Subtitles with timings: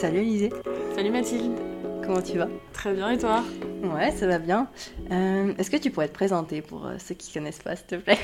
[0.00, 0.50] Salut Élisée.
[0.94, 1.58] Salut Mathilde.
[2.02, 2.48] Comment tu vas?
[2.72, 3.44] Très bien et toi?
[3.82, 4.66] Ouais, ça va bien.
[5.10, 7.94] Euh, Est-ce que tu pourrais te présenter pour euh, ceux qui connaissent pas, s'il te
[7.96, 8.18] plaît?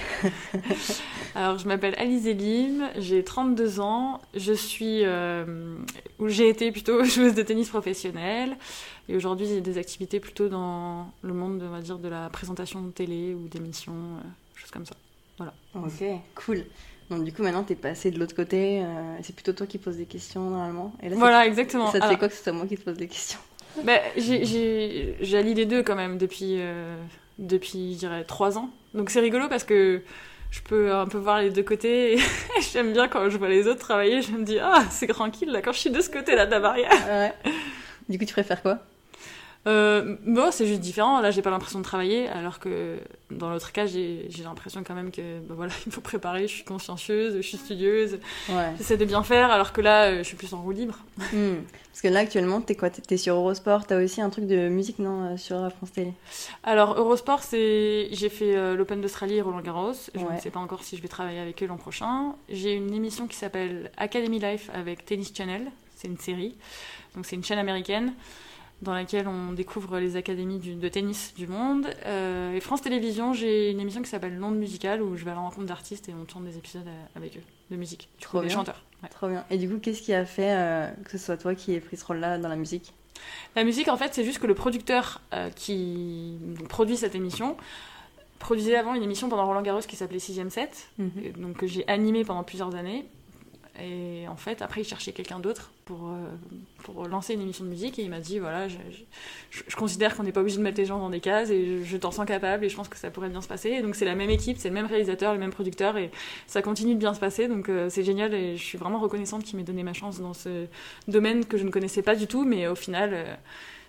[1.35, 5.77] Alors, je m'appelle Alizé Lim, j'ai 32 ans, je suis, euh,
[6.19, 8.57] ou j'ai été plutôt joueuse de tennis professionnelle,
[9.11, 12.81] et aujourd'hui j'ai des activités plutôt dans le monde, on va dire, de la présentation
[12.81, 14.17] de télé ou d'émissions,
[14.55, 14.97] choses comme ça.
[15.37, 15.53] Voilà.
[15.75, 16.03] Ok,
[16.37, 16.65] cool.
[17.11, 19.97] Donc du coup maintenant t'es passé de l'autre côté, euh, c'est plutôt toi qui poses
[19.97, 20.93] des questions normalement.
[21.03, 21.91] Et là, Voilà, exactement.
[21.93, 23.39] Ça te fait quoi que ce soit moi qui te pose des questions?
[23.85, 26.97] Bah, j'allie les deux quand même depuis, euh,
[27.39, 28.71] depuis je dirais, 3 ans.
[28.95, 30.03] Donc c'est rigolo parce que
[30.51, 32.21] je peux un peu voir les deux côtés, et
[32.73, 35.61] j'aime bien quand je vois les autres travailler, je me dis, ah, c'est tranquille là,
[35.61, 36.91] quand je suis de ce côté-là de la barrière.
[37.07, 37.33] Ouais.
[38.09, 38.79] Du coup tu préfères quoi?
[39.67, 41.21] Euh, bon, c'est juste différent.
[41.21, 42.99] Là, j'ai pas l'impression de travailler, alors que
[43.33, 46.43] dans l'autre cas, j'ai l'impression quand même que, bah voilà, il faut préparer.
[46.43, 48.71] Je suis consciencieuse, je suis studieuse, Ouais.
[48.79, 50.99] j'essaie de bien faire, alors que là, euh, je suis plus en roue libre.
[51.33, 51.57] Hmm.
[51.91, 52.91] Parce que là actuellement t'es quoi?
[52.91, 56.13] T'es- sur Eurosport, t'as aussi un truc de musique non euh, sur France Télé?
[56.63, 59.95] Alors, Eurosport, c'est j'ai fait euh, l'Open d'Australie et Roland Garros.
[60.15, 60.35] Je Ouais.
[60.35, 62.35] ne sais pas encore si je vais travailler avec eux l'an prochain.
[62.51, 65.63] J'ai une émission qui s'appelle Academy Life avec Tennis Channel.
[65.97, 66.55] C'est une série,
[67.15, 68.13] donc c'est une chaîne américaine
[68.83, 71.87] dans laquelle on découvre les académies du- de tennis du monde.
[72.05, 75.35] Euh, et France Télévisions, j'ai une émission qui s'appelle L'onde musicale où je vais à
[75.35, 78.09] la rencontre d'artistes et on tourne des épisodes avec eux de musique.
[78.21, 78.55] Trop des bien.
[78.57, 78.83] chanteurs.
[79.03, 79.09] ouais.
[79.09, 79.45] Trop bien.
[79.51, 81.97] Et du coup qu'est-ce qui a fait euh, que ce soit toi qui aies pris
[81.97, 82.93] ce rôle-là dans la musique?
[83.57, 86.37] La musique, en fait, c'est juste que le producteur euh, qui
[86.69, 87.57] produit cette émission
[88.39, 90.91] produisait avant une émission pendant Roland Garros qui s'appelait 6ème set,
[91.25, 93.07] et donc que j'ai animé pendant plusieurs années.
[93.83, 96.17] Et en fait, après, il cherchait quelqu'un d'autre pour, euh,
[96.83, 97.99] pour lancer une émission de musique.
[97.99, 98.77] Et il m'a dit voilà, je,
[99.77, 102.11] considère qu'on n'est pas obligé de mettre les gens dans des cases et je, t'en
[102.11, 103.71] sens capable et je pense que ça pourrait bien se passer.
[103.71, 106.11] Et donc, c'est la même équipe, c'est le même réalisateur, le même producteur et
[106.47, 107.49] ça continue de bien se passer.
[107.49, 110.35] Donc, euh, c'est génial et je suis vraiment reconnaissante qu'il m'ait donné ma chance dans
[110.35, 110.67] ce
[111.09, 112.45] domaine que je ne connaissais pas du tout.
[112.45, 113.35] Mais au final, euh,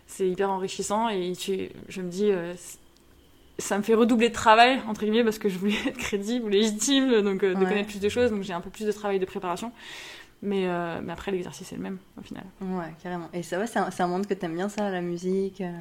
[0.07, 1.33] c'est hyper enrichissant et
[1.87, 2.31] je me dis.
[3.59, 7.21] Ça me fait redoubler de travail, entre guillemets, parce que je voulais être crédible, légitime,
[7.21, 7.65] donc euh, de Ouais.
[7.65, 9.71] connaître plus de choses, donc j'ai un peu plus de travail de préparation.
[10.43, 12.43] Mais, euh, mais après, l'exercice est le même, au final.
[12.61, 13.27] Ouais, carrément.
[13.33, 15.71] Et ça va, c'est un, monde que t'aimes bien ça, la musique euh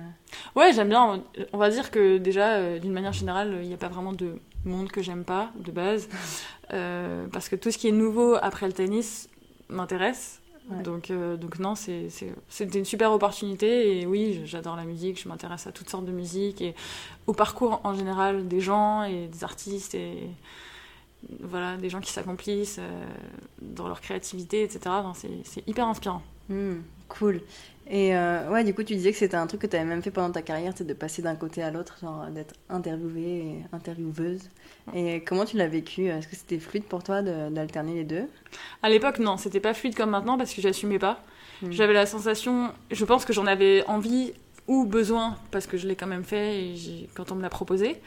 [0.54, 1.22] Ouais, j'aime bien.
[1.53, 4.91] On- va dire que déjà, d'une manière générale, il n'y a pas vraiment de monde
[4.91, 6.08] que j'aime pas, de base.
[7.32, 9.28] Parce que tout ce qui est nouveau après le tennis
[9.69, 10.41] m'intéresse.
[10.69, 10.82] Ouais.
[10.82, 14.00] Donc, euh, donc non, c'était une super opportunité.
[14.00, 16.75] Et oui, j'adore la musique, je m'intéresse à toutes sortes de musique et
[17.27, 20.28] au parcours en général des gens et des artistes et
[21.41, 23.06] voilà, des gens qui s'accomplissent euh,
[23.62, 24.94] dans leur créativité, etc.
[25.44, 26.22] C'est hyper inspirant.
[26.49, 26.76] Hmm,
[27.19, 27.41] cool.
[27.88, 30.03] Et euh, ouais, du coup, tu disais que c'était un truc que tu avais même
[30.03, 33.65] fait pendant ta carrière, c'est de passer d'un côté à l'autre, genre d'être interviewée et
[33.72, 34.50] intervieweuse.
[34.93, 36.06] Et comment tu l'as vécu?
[36.06, 38.25] Est-ce que c'était fluide pour toi d'alterner les deux?
[38.82, 41.22] À l'époque, non, c'était pas fluide comme maintenant parce que j'assumais pas.
[41.62, 41.71] Mm.
[41.71, 44.32] J'avais la sensation, je pense que j'en avais envie
[44.66, 48.00] ou besoin parce que je l'ai quand même fait et quand on me l'a proposé.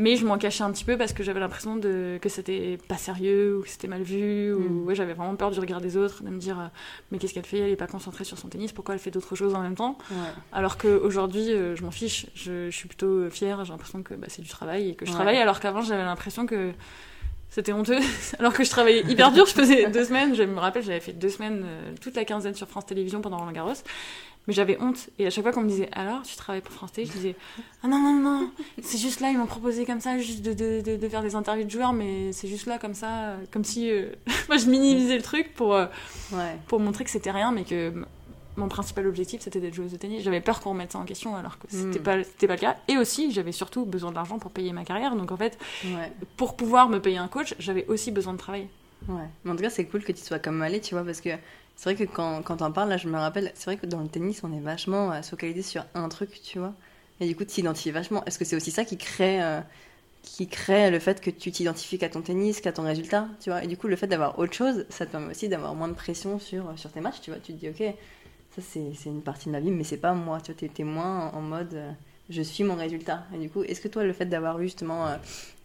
[0.00, 2.96] Mais je m'en cachais un petit peu parce que j'avais l'impression de, que c'était pas
[2.96, 4.52] sérieux ou que c'était mal vu.
[4.52, 4.86] Ou, Mm.
[4.86, 6.66] ouais, j'avais vraiment peur du regard des autres, de me dire euh,
[7.10, 7.58] mais qu'est-ce qu'elle fait?
[7.58, 9.98] Elle est pas concentrée sur son tennis, pourquoi elle fait d'autres choses en même temps?
[10.12, 10.16] Ouais.
[10.52, 12.26] Alors qu'aujourd'hui, euh, je m'en fiche.
[12.36, 15.10] Je, je suis plutôt fière, j'ai l'impression que bah, c'est du travail et que je
[15.10, 15.16] Ouais.
[15.16, 16.70] travaille alors qu'avant j'avais l'impression que
[17.50, 17.98] c'était honteux.
[18.38, 21.12] alors que je travaillais hyper dur, je faisais deux semaines, je me rappelle, j'avais fait
[21.12, 23.72] deux semaines, euh, toute la quinzaine sur France Télévisions pendant Roland Garros.
[24.46, 25.10] Mais j'avais honte.
[25.18, 27.36] Et à chaque fois qu'on me disait alors, tu travailles pour France Télé, je disais
[27.82, 28.50] ah non, non, non,
[28.82, 31.34] c'est juste là, ils m'ont proposé comme ça, juste de, de, de, de faire des
[31.34, 34.06] interviews de joueurs, mais c'est juste là comme ça, comme si euh,
[34.48, 35.84] moi je minimisais le truc pour, euh,
[36.32, 36.56] Ouais.
[36.66, 37.92] pour montrer que c'était rien, mais que
[38.58, 40.22] mon principal objectif c'était d'être joueuse de tennis.
[40.22, 42.02] J'avais peur qu'on remette ça en question alors que c'était Mm.
[42.02, 42.76] pas, c'était pas le cas.
[42.88, 45.14] Et aussi, j'avais surtout besoin d'argent pour payer ma carrière.
[45.16, 46.12] Donc en fait, Ouais.
[46.36, 48.68] pour pouvoir me payer un coach, j'avais aussi besoin de travailler.
[49.08, 49.24] Ouais.
[49.44, 51.30] Mais en tout cas, c'est cool que tu sois comme allé, tu vois, parce que
[51.76, 54.00] c'est vrai que quand, quand t'en parles, là, je me rappelle, c'est vrai que dans
[54.00, 56.74] le tennis, on est vachement à se focaliser sur un truc, tu vois.
[57.20, 58.24] Et du coup, tu t'identifies vachement.
[58.24, 59.60] Est-ce que c'est aussi ça qui crée, euh,
[60.22, 63.62] qui crée le fait que tu t'identifies qu'à ton tennis, qu'à ton résultat, tu vois?
[63.62, 65.94] Et du coup, le fait d'avoir autre chose, ça te permet aussi d'avoir moins de
[65.94, 67.38] pression sur, sur tes matchs, tu vois.
[67.38, 67.94] Tu te dis, ok,
[68.56, 70.60] ça c'est une partie de ma vie, mais c'est pas moi, tu vois.
[70.60, 71.90] T'es t'es moins en, en mode, euh,
[72.30, 73.24] je suis mon résultat.
[73.34, 75.16] Et du coup, est-ce que toi, le fait d'avoir eu justement euh,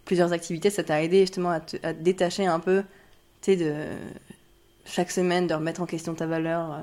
[0.06, 2.84] plusieurs activités, ça t'a aidé justement à te, à te détacher un peu
[3.42, 3.74] tu sais, de
[4.86, 6.78] chaque semaine de remettre en question ta valeur, euh,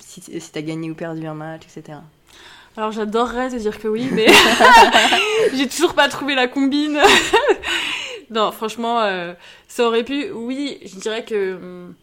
[0.00, 1.98] si, si t'as gagné ou perdu un match, etc.
[2.76, 4.26] Alors j'adorerais te dire que oui, mais
[5.54, 7.00] j'ai toujours pas trouvé la combine.
[8.30, 9.32] non, franchement, euh,
[9.68, 10.30] ça aurait pu.
[10.32, 11.94] Oui, je dirais que hum,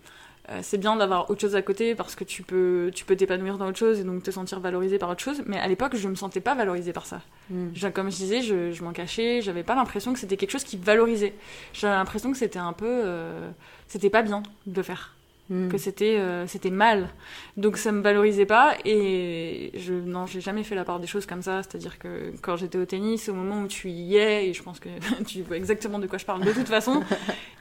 [0.50, 3.58] euh, c'est bien d'avoir autre chose à côté parce que tu peux tu peux t'épanouir
[3.58, 5.42] dans autre chose et donc te sentir valorisé par autre chose.
[5.46, 7.22] Mais à l'époque, je me sentais pas valorisée par ça.
[7.50, 7.68] Mm.
[7.74, 9.42] Je- comme je disais, je, je m'en cachais.
[9.42, 11.34] J'avais pas l'impression que c'était quelque chose qui valorisait.
[11.74, 13.50] J'avais l'impression que c'était un peu, euh,
[13.88, 15.16] c'était pas bien de le faire.
[15.50, 15.68] Hmm.
[15.68, 17.10] que c'était euh, c'était mal
[17.58, 21.26] donc ça me valorisait pas et je non j'ai jamais fait la part des choses
[21.26, 24.16] comme ça c'est à dire que quand j'étais au tennis au moment où tu y
[24.16, 24.88] es et je pense que
[25.28, 27.04] tu vois exactement de quoi je parle de toute façon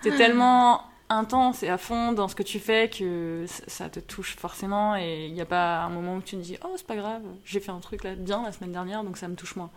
[0.01, 4.37] c'est tellement intense et à fond dans ce que tu fais que ça te touche
[4.37, 6.97] forcément et il n'y a pas un moment où tu te dis oh c'est pas
[6.97, 9.71] grave j'ai fait un truc là bien la semaine dernière donc ça me touche moins.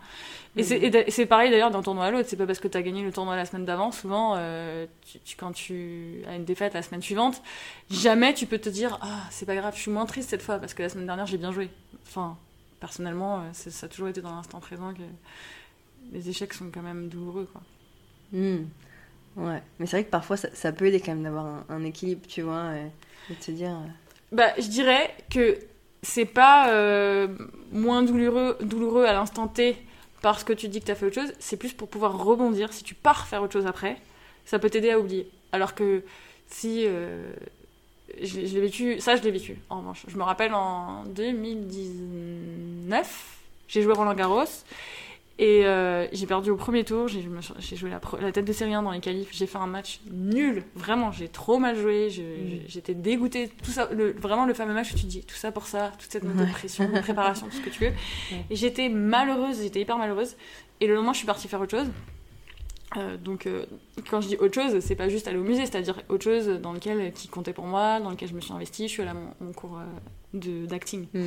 [0.56, 3.02] Et c'est pareil d'ailleurs d'un tournoi à l'autre c'est pas parce que tu as gagné
[3.02, 4.86] le tournoi la semaine d'avant souvent euh,
[5.38, 7.42] quand tu as une défaite la semaine suivante
[7.90, 10.58] jamais tu peux te dire ah c'est pas grave je suis moins triste cette fois
[10.58, 11.68] parce que la semaine dernière j'ai bien joué.
[12.06, 12.36] Enfin
[12.80, 15.02] personnellement euh, ça a toujours été dans l'instant présent que
[16.12, 17.62] les échecs sont quand même douloureux quoi.
[18.32, 18.64] Hmm.
[19.36, 22.42] Ouais, mais c'est vrai que parfois ça, peut aider quand même d'avoir un, équilibre, tu
[22.42, 23.70] vois, et, de se dire.
[23.70, 23.86] Euh,
[24.32, 25.58] bah, je dirais que
[26.02, 27.28] c'est pas euh,
[27.70, 29.76] moins douloureux, douloureux à l'instant T
[30.22, 32.72] parce que tu dis que tu as fait autre chose, c'est plus pour pouvoir rebondir.
[32.72, 33.98] Si tu pars faire autre chose après,
[34.46, 35.30] ça peut t'aider à oublier.
[35.52, 36.02] Alors que
[36.48, 36.84] si.
[36.86, 37.30] Euh,
[38.22, 40.06] je, l'ai vécu, ça je l'ai vécu en revanche.
[40.08, 43.36] Je me rappelle en 2019,
[43.68, 44.46] j'ai joué Roland Garros
[45.38, 48.82] et euh, j'ai perdu au premier tour, j'ai joué la, la, tête de série 1
[48.82, 52.68] dans les qualifs, j'ai fait un match nul, vraiment, j'ai trop mal joué, mm.
[52.68, 55.52] j'étais dégoûtée, tout ça, le, vraiment le fameux match où tu te dis tout ça
[55.52, 57.92] pour ça, toute cette de pression, de préparation, tout ce que tu veux.
[58.48, 60.36] Et j'étais malheureuse, j'étais hyper malheureuse.
[60.80, 61.88] Et le lendemain, je suis partie faire autre chose.
[62.96, 63.66] Euh, donc, euh,
[64.08, 66.72] quand je dis autre chose, c'est pas juste aller au musée, c'est-à-dire autre chose dans
[66.72, 68.88] lequel qui comptait pour moi, dans lequel je me suis investie.
[68.88, 69.78] Je suis allée à mon, cours
[70.32, 71.26] d'acting, mm.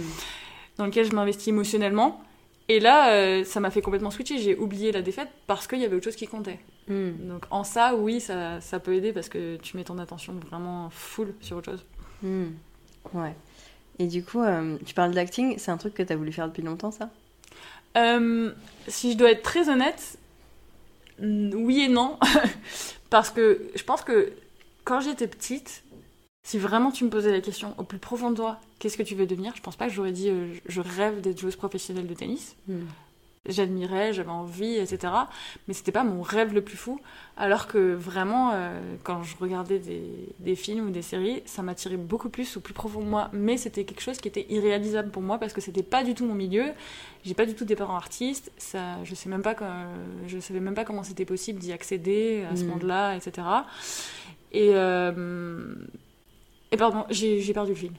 [0.77, 2.23] dans lequel je m'investis émotionnellement
[2.69, 4.37] et là, euh, ça m'a fait complètement switcher.
[4.37, 6.59] J'ai oublié la défaite parce qu'il y avait autre chose qui comptait.
[6.87, 7.13] Hmm.
[7.27, 10.91] Donc en ça, oui, ça, ça, peut aider parce que tu mets ton attention vraiment
[10.91, 11.83] full sur autre chose.
[12.21, 12.49] Hmm.
[13.13, 13.33] Ouais.
[13.97, 16.47] Et du coup, euh, tu parles d'acting, c'est un truc que tu as voulu faire
[16.47, 17.09] depuis longtemps, ça?
[17.97, 18.51] Euh,
[18.87, 20.19] Si je dois être très honnête,
[21.19, 22.19] oui et non.
[23.09, 24.31] parce que je pense que
[24.83, 25.83] quand j'étais petite,
[26.49, 29.13] si vraiment tu me posais la question au plus profond de toi, qu'est-ce que tu
[29.13, 32.13] veux devenir Je pense pas que j'aurais dit euh, je rêve d'être joueuse professionnelle de
[32.15, 32.55] tennis.
[32.67, 32.85] Hmm.
[33.45, 35.13] J'admirais, j'avais envie, etc.
[35.67, 36.99] Mais c'était pas mon rêve le plus fou.
[37.37, 40.01] Alors que vraiment, euh, quand je regardais des,
[40.39, 43.29] des, films ou des séries, ça m'attirait beaucoup plus au plus profond de moi.
[43.31, 46.25] Mais c'était quelque chose qui était irréalisable pour moi parce que c'était pas du tout
[46.25, 46.65] mon milieu.
[47.25, 48.51] J'ai pas du tout des parents artistes.
[48.57, 49.85] Ça, je sais même pas quand,
[50.25, 52.69] je savais même pas comment c'était possible d'y accéder à ce hmm.
[52.69, 53.45] monde-là, etc.
[54.51, 55.75] Et euh,
[56.71, 57.91] et pardon, j'ai perdu le fil.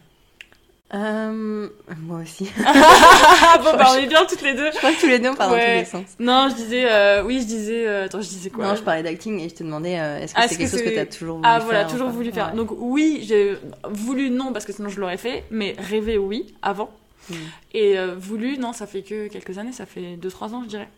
[0.93, 1.69] Euh,
[2.01, 2.45] moi aussi.
[2.57, 4.73] bon, bah, on est bien toutes les deux.
[4.73, 6.05] Je crois que tous les deux, on dans tous les sens.
[6.19, 8.67] Non, je disais, euh, oui, je disais, euh, attends, je disais quoi?
[8.67, 10.99] Non, je parlais d'acting et je te demandais, est-ce que c'est quelque chose que tu
[10.99, 12.55] as toujours voulu faire Ah, voilà, toujours voulu faire.
[12.55, 13.57] Donc, oui, j'ai
[13.89, 16.91] voulu, non, parce que sinon je l'aurais fait, mais rêver, oui, avant.
[17.29, 17.35] Hmm.
[17.73, 20.89] Et voulu, non, ça fait que quelques années, ça fait 2-3 ans, je dirais.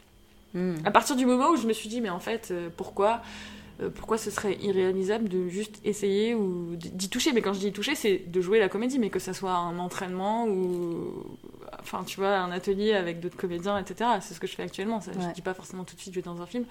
[0.54, 0.76] Hmm.
[0.86, 3.20] À partir du moment où je me suis dit, mais en fait, pourquoi
[3.94, 7.32] pourquoi ce serait irréalisable de juste essayer ou d'y toucher?
[7.32, 9.78] Mais quand je dis toucher, c'est de jouer la comédie, mais que ça soit un
[9.78, 11.24] entraînement ou.
[11.80, 14.10] Enfin, tu vois, un atelier avec d'autres comédiens, etc.
[14.20, 15.00] C'est ce que je fais actuellement.
[15.00, 16.64] Ça, Je dis pas forcément tout de suite, je vais dans un film.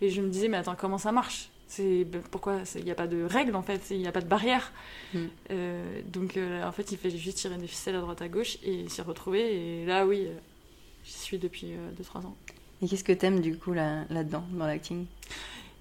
[0.00, 1.50] Et je me disais, mais attends, comment ça marche?
[1.66, 3.80] C'est pourquoi il n'y a pas de règles en fait?
[3.90, 4.72] Il n'y a pas de barrière
[5.14, 5.18] mm.
[5.52, 8.58] euh, donc euh, en fait il fait juste tirer des ficelles à droite à gauche
[8.64, 10.26] et s'y retrouver et là oui
[11.04, 12.34] j'y suis depuis 2-3 ans
[12.82, 15.06] et qu'est-ce que t'aimes du coup là, là dedans dans l'acting?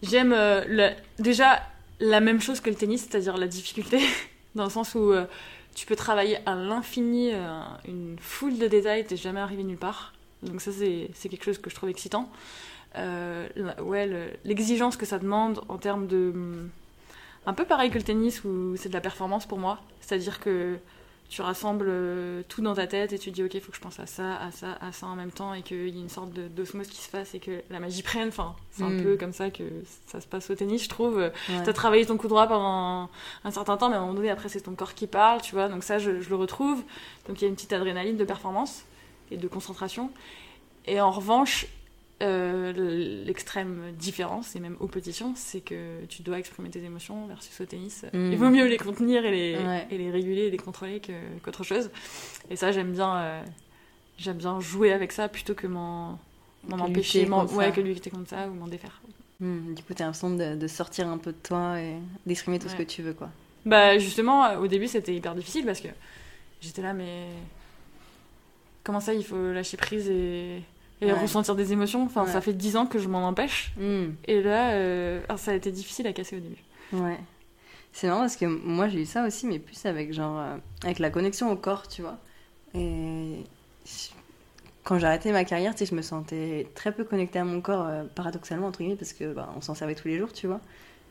[0.01, 1.61] J'aime euh, déjà
[1.99, 3.99] la même chose que le tennis, c'est-à-dire la difficulté,
[4.55, 5.25] dans le sens où euh,
[5.75, 10.13] tu peux travailler à l'infini euh, une foule de détails, t'es jamais arrivé nulle part.
[10.41, 12.29] Donc ça, c'est quelque chose que je trouve excitant.
[12.95, 16.33] ouais, l'exigence que ça demande en termes de...
[17.45, 19.81] Un peu pareil que le tennis, où c'est de la performance pour moi.
[19.99, 20.77] C'est-à-dire que
[21.29, 23.81] tu rassembles euh, tout dans ta tête et tu dis ok il faut que je
[23.81, 26.09] pense à ça à ça à ça en même temps et qu'il y ait une
[26.09, 28.29] sorte d'osmose qui se fasse et que la magie prenne.
[28.29, 29.03] Enfin c'est un mm.
[29.03, 29.63] peu comme ça que
[30.07, 31.31] ça se passe au tennis je trouve.
[31.45, 33.09] Tu as travaillé ton coup droit pendant
[33.43, 35.53] un, certain temps mais à un moment donné après c'est ton corps qui parle tu
[35.53, 35.69] vois.
[35.69, 36.83] Donc ça je, je le retrouve.
[37.27, 38.83] Donc il y a une petite adrénaline de performance
[39.29, 40.09] et de concentration.
[40.85, 41.67] Et en revanche
[42.21, 47.65] euh, l'extrême différence, et même opposition, c'est que tu dois exprimer tes émotions versus au
[47.65, 48.03] tennis.
[48.13, 48.31] Mm.
[48.31, 49.57] Il vaut mieux les contenir et les,
[49.89, 51.01] et les réguler et les contrôler
[51.43, 51.89] qu'autre chose.
[52.49, 53.43] Et ça, j'aime bien, euh,
[54.17, 56.19] j'aime bien jouer avec ça plutôt que m'en
[56.69, 59.01] empêcher, ouais, que lutter contre ça ou m'en défaire.
[59.39, 59.73] Mm.
[59.75, 61.95] Du coup, tu as l'impression de, de, sortir un peu de toi et
[62.25, 63.29] d'exprimer tout ce que tu veux, quoi.
[63.65, 65.89] Bah, justement, au début, c'était hyper difficile parce que
[66.59, 67.27] j'étais là, mais
[68.83, 70.61] comment ça, il faut lâcher prise et
[71.01, 72.03] et ressentir des émotions.
[72.03, 73.73] Enfin, ça fait dix ans que je m'en empêche.
[73.77, 74.11] Hmm.
[74.25, 76.63] Et là, euh, ça a été difficile à casser au début.
[76.93, 77.19] Ouais.
[77.91, 80.99] C'est marrant parce que moi j'ai eu ça aussi, mais plus avec genre euh, avec
[80.99, 82.17] la connexion au corps, tu vois.
[82.75, 83.43] Et
[84.83, 87.61] quand j'ai arrêté ma carrière, tu sais, je me sentais très peu connectée à mon
[87.61, 90.47] corps, euh, paradoxalement entre guillemets, parce que bah, on s'en servait tous les jours, tu
[90.47, 90.61] vois.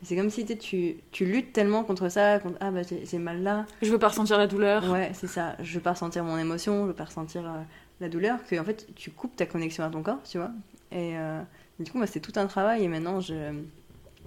[0.05, 3.67] C'est comme si tu, tu luttes tellement contre ça, contre ah bah j'ai mal là.
[3.83, 4.89] Je veux pas ressentir la douleur.
[4.91, 5.57] Ouais, c'est ça.
[5.61, 7.63] Je veux pas ressentir mon émotion, je veux pas ressentir euh,
[8.01, 10.51] la douleur, que en fait tu coupes ta connexion à ton corps, tu vois.
[10.93, 11.41] Et euh,
[11.79, 13.35] du coup, moi, c'est tout un travail et maintenant je.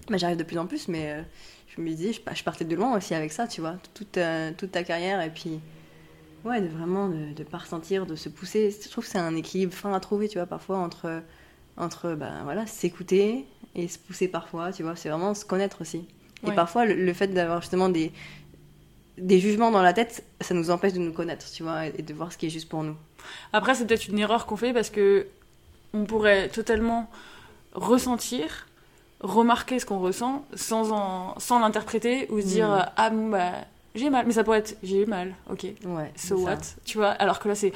[0.10, 1.22] Bah, j'arrive de plus en plus, mais euh,
[1.68, 4.20] je me disais, je, partais de loin aussi avec ça, tu vois, toute,
[4.58, 5.60] toute ta carrière et puis.
[6.44, 8.72] Ouais, de vraiment de ne pas ressentir, de se pousser.
[8.72, 11.22] Je trouve que c'est un équilibre fin à trouver, tu vois, parfois entre,
[11.78, 16.08] entre bah, voilà, s'écouter, et se pousser parfois, tu vois, c'est vraiment se connaître aussi.
[16.48, 18.12] Et parfois, le, fait d'avoir justement des,
[19.22, 22.13] des jugements dans la tête, ça nous empêche de nous connaître, tu vois, et de
[22.13, 22.96] voir ce qui est juste pour nous.
[23.54, 25.28] Après, c'est peut-être une erreur qu'on fait parce que
[25.94, 27.10] on pourrait totalement
[27.74, 28.68] ressentir,
[29.20, 32.86] remarquer ce qu'on ressent sans, en, sans l'interpréter ou se dire mm.
[32.98, 33.51] Ah bon, bah,
[33.94, 34.25] j'ai mal.
[34.25, 35.66] Mais ça pourrait être J'ai eu mal, ok.
[35.86, 36.12] Ouais.
[36.16, 37.74] So what Tu vois, alors que là, c'est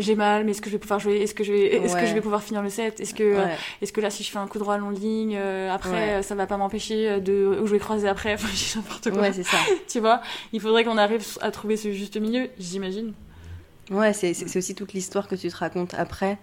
[0.00, 1.16] j'ai mal, mais est-ce que je vais pouvoir jouer?
[1.18, 3.00] Est-ce que je vais, est-ce que je vais pouvoir finir le set?
[3.00, 3.36] Est-ce que,
[3.80, 6.46] est-ce que là, si je fais un coup droit long ligne, euh, après, ça va
[6.46, 8.34] pas m'empêcher de jouer croisé après?
[8.40, 9.22] Enfin, n'importe quoi.
[9.22, 9.58] Ouais, c'est ça.
[9.88, 10.22] tu vois?
[10.52, 13.12] Il faudrait qu'on arrive à trouver ce juste milieu, j'imagine.
[13.90, 16.38] Ouais, c'est, aussi toute l'histoire que tu te racontes après.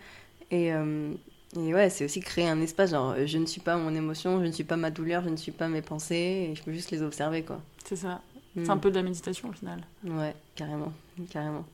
[0.52, 1.14] Et, euh,
[1.56, 4.46] et ouais, c'est aussi créer un espace genre, je ne suis pas mon émotion, je
[4.46, 6.92] ne suis pas ma douleur, je ne suis pas mes pensées, et je peux juste
[6.92, 7.62] les observer, quoi.
[7.86, 8.22] C'est ça.
[8.56, 8.80] C'est un hmm.
[8.80, 9.82] peu de la méditation au final.
[10.04, 10.92] Ouais, carrément,
[11.30, 11.66] carrément.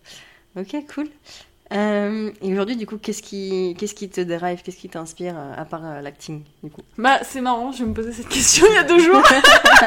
[0.55, 1.07] Ok, cool.
[1.71, 5.53] Euh, et aujourd'hui, du coup, qu'est-ce qui, qu'est-ce qui te drive, qu'est-ce qui t'inspire euh,
[5.55, 6.81] à part euh, l'acting, du coup?
[6.97, 9.23] Bah, c'est marrant, je me posais cette question il y a deux jours.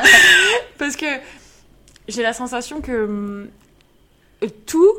[0.78, 1.06] Parce que
[2.08, 3.48] j'ai la sensation que
[4.66, 4.92] tout,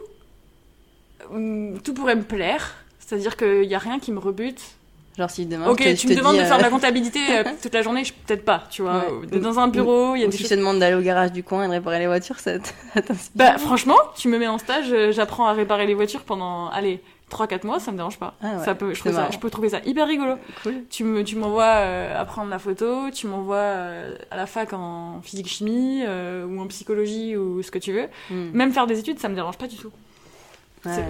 [1.84, 2.75] tout pourrait me plaire.
[3.00, 4.76] C'est-à-dire qu'il n'y a rien qui me rebute.
[5.17, 7.19] Genre si demain Ok, tu me demandes de faire de la comptabilité
[7.62, 9.05] toute la journée, je peut-être pas, tu vois.
[9.31, 11.31] Dans un bureau, il y a ou des si je te demande d'aller au garage
[11.31, 14.57] du coin et de réparer les voitures, ça t'inspire Bah franchement, tu me mets en
[14.57, 18.36] stage, j'apprends à réparer les voitures pendant, allez, 3-4 mois, ça me dérange pas.
[18.41, 20.36] Ah ça peut, je, ça, je, peux trouver ça hyper rigolo.
[20.63, 20.83] Cool.
[20.89, 25.21] Tu me, tu m'envoies euh, apprendre la photo, tu m'envoies euh, à la fac en
[25.21, 28.07] physique chimie euh, ou en psychologie ou ce que tu veux.
[28.29, 28.51] Hmm.
[28.53, 29.91] Même faire des études, ça me dérange pas du tout.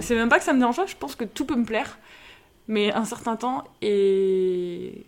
[0.00, 1.98] C'est même pas que ça me dérange pas, je pense que tout peut me plaire
[2.68, 5.04] mais un certain temps et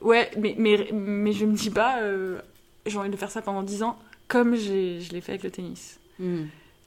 [0.00, 2.40] ouais mais mais mais je me dis pas euh,
[2.86, 6.00] j'ai envie de faire ça pendant 10 ans comme je l'ai fait avec le tennis.
[6.18, 6.44] Hmm.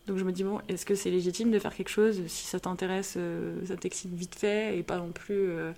[0.07, 2.59] donc je me dis bon est-ce que c'est légitime de faire quelque chose si ça
[2.59, 5.71] t'intéresse euh, ça t'excite vite fait et pas non plus euh,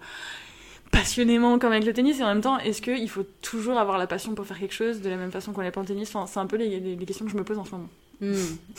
[0.92, 4.08] passionnément comme avec le tennis et en même temps est-ce qu'il faut toujours avoir la
[4.08, 6.14] passion pour faire quelque chose de la même façon qu'on l'a pas en tennis?
[6.14, 8.34] Enfin, c'est un peu les, les questions que je me pose en ce moment Hmm.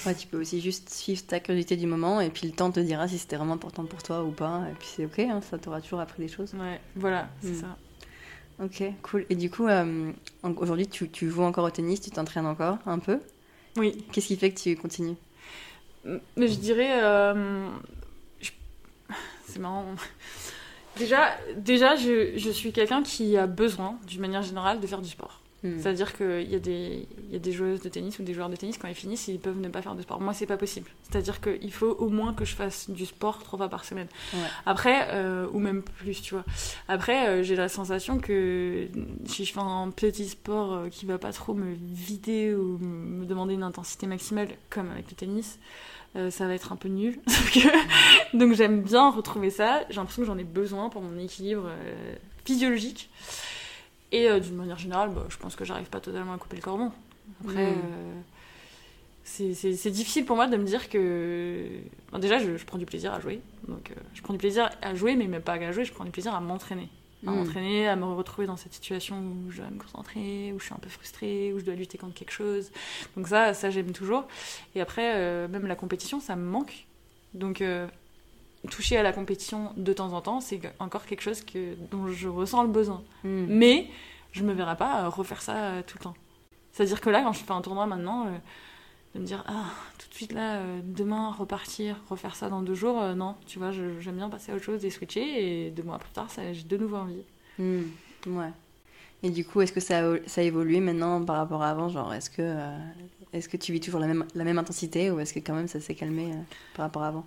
[0.04, 2.80] Ouais, tu peux aussi juste suivre ta curiosité du moment et puis le temps te
[2.80, 4.64] dira si c'était vraiment important pour toi ou pas.
[4.70, 6.54] Et puis c'est ok, hein, ça t'aura toujours appris des choses.
[6.54, 7.60] Ouais, voilà, c'est hmm.
[7.60, 7.76] ça.
[8.60, 9.24] Ok, cool.
[9.30, 10.10] Et du coup, euh,
[10.56, 13.20] aujourd'hui, tu, tu, joues encore au tennis, tu t'entraînes encore un peu?
[13.76, 14.04] Oui.
[14.10, 15.16] Qu'est-ce qui fait que tu continues?
[16.04, 17.02] Mais je dirais.
[17.04, 17.68] Euh,
[19.46, 19.84] c'est marrant.
[20.96, 25.08] Déjà, déjà je, je suis quelqu'un qui a besoin, d'une manière générale, de faire du
[25.08, 25.40] sport.
[25.64, 25.76] Hmm.
[25.80, 28.54] C'est-à-dire qu'il y, a des, y a des joueuses de tennis ou des joueurs de
[28.54, 30.20] tennis, quand ils finissent, ils peuvent ne pas faire de sport.
[30.20, 30.88] Moi, c'est pas possible.
[31.02, 34.06] C'est-à-dire qu'il faut au moins que je fasse du sport trois fois par semaine.
[34.66, 36.44] Après, euh, ou même plus, tu vois.
[36.86, 38.88] Après, euh, j'ai la sensation que
[39.24, 43.26] si je fais un petit sport euh, qui va pas trop me vider ou me
[43.26, 45.58] demander une intensité maximale, comme avec le tennis,
[46.30, 47.20] ça va être un peu nul.
[48.34, 49.82] Donc j'aime bien retrouver ça.
[49.88, 51.70] J'ai l'impression que j'en ai besoin pour mon équilibre
[52.44, 53.08] physiologique.
[54.12, 56.62] Et euh, d'une manière générale, bah, je pense que j'arrive pas totalement à couper le
[56.62, 56.92] cordon.
[57.44, 57.76] Après, mm.
[59.34, 61.66] euh, c'est difficile pour moi de me dire que.
[62.18, 63.40] déjà, je, prends du plaisir à jouer.
[63.66, 66.04] Donc, euh, je prends du plaisir à jouer, mais même pas à jouer, je prends
[66.04, 66.88] du plaisir à m'entraîner.
[67.26, 67.34] À mm.
[67.34, 70.74] m'entraîner, à me retrouver dans cette situation où je dois me concentrer, où je suis
[70.74, 72.70] un peu frustrée, où je dois lutter contre quelque chose.
[73.16, 74.26] Donc, ça, ça j'aime toujours.
[74.74, 76.86] Et après, même la compétition, ça me manque.
[77.34, 77.62] Donc,
[78.70, 82.28] toucher à la compétition de temps en temps, c'est encore quelque chose que, dont je
[82.28, 83.02] ressens le besoin.
[83.24, 83.46] Hmm.
[83.48, 83.88] Mais
[84.32, 86.14] je me verrai pas euh, refaire ça euh, tout le temps.
[86.72, 88.30] C'est-à-dire que là, quand je fais un tournoi maintenant, euh,
[89.14, 89.66] de me dire, ah,
[89.98, 94.16] tout de suite là, demain, repartir, refaire ça dans deux jours, non, tu vois, j'aime
[94.16, 96.96] bien passer à autre chose et switcher, et deux mois plus tard, j'ai de nouveau
[96.96, 97.22] envie.
[97.58, 97.84] Hmm.
[98.26, 98.50] Ouais.
[99.22, 101.88] Et du coup, est-ce que ça a, ça a évolué maintenant par rapport à avant
[101.88, 102.54] Genre, est-ce que,
[103.32, 105.68] est-ce que tu vis toujours la même, la même intensité ou est-ce que quand même
[105.68, 106.34] ça s'est calmé
[106.76, 107.26] par rapport à avant?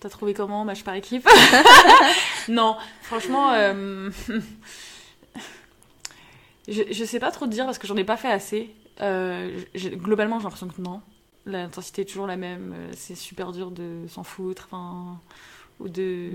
[0.00, 1.28] T'as trouvé comment match par équipe
[2.48, 4.10] Non, franchement, euh,
[6.68, 8.74] je, je sais pas trop te dire parce que j'en ai pas fait assez.
[9.02, 11.02] Euh, globalement, j'ai l'impression que non.
[11.44, 12.72] L'intensité est toujours la même.
[12.74, 14.68] Euh, c'est super dur de s'en foutre.
[14.70, 15.20] Enfin,
[15.80, 16.30] ou de.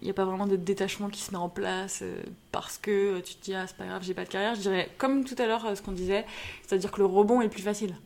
[0.00, 2.04] Il n'y a pas vraiment de détachement qui se met en place
[2.52, 4.54] parce que tu te dis, ah, c'est pas grave, j'ai pas de carrière.
[4.54, 6.24] Je dirais, comme tout à l'heure, ce qu'on disait,
[6.64, 7.96] c'est-à-dire que le rebond est plus facile.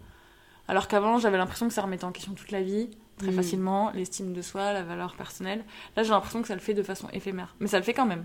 [0.68, 2.88] Alors qu'avant, j'avais l'impression que ça remettait en question toute la vie
[3.22, 3.36] très mm.
[3.36, 5.64] facilement, l'estime de soi, la valeur personnelle.
[5.96, 7.54] Là, j'ai l'impression que ça le fait de façon éphémère.
[7.60, 8.24] Mais ça le fait quand même.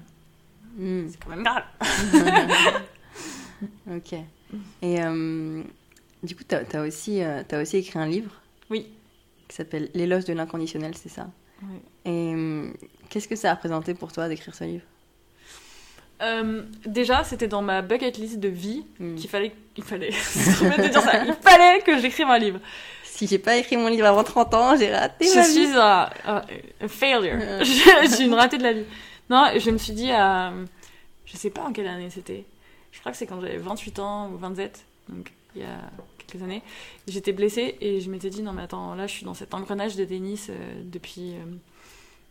[0.77, 1.07] Mm.
[1.09, 1.63] C'est quand même grave.
[3.91, 4.13] ok.
[4.81, 5.63] Et euh,
[6.23, 8.31] du coup, tu as, aussi, euh, as aussi écrit un livre
[8.69, 8.87] Oui.
[9.47, 11.29] Qui s'appelle L'éloge de l'inconditionnel, c'est ça?
[11.63, 11.79] Oui.
[12.05, 12.71] Et euh,
[13.09, 14.85] qu'est-ce que ça a représenté pour toi d'écrire ce livre?
[16.85, 19.15] Déjà, c'était dans ma bucket list de vie hmm.
[19.15, 22.59] qu'il fallait, il fallait, de dire ça, il fallait que j'écrive un livre.
[23.17, 25.47] Si j'ai pas écrit mon livre avant 30 ans, j'ai raté je ma vie.
[25.47, 26.09] Je suis un,
[26.81, 27.39] un, failure.
[27.61, 28.85] je suis une ratée de la vie.
[29.27, 30.53] Non, je me suis dit à,
[31.25, 32.45] je sais pas en quelle année c'était.
[32.91, 35.79] Je crois que c'est quand j'avais 28 ans ou 27, donc il y a
[36.19, 36.61] quelques années.
[37.07, 39.95] J'étais blessée et je m'étais dit non mais attends, là je suis dans cet engrenage
[39.95, 41.43] de tennis euh, depuis euh,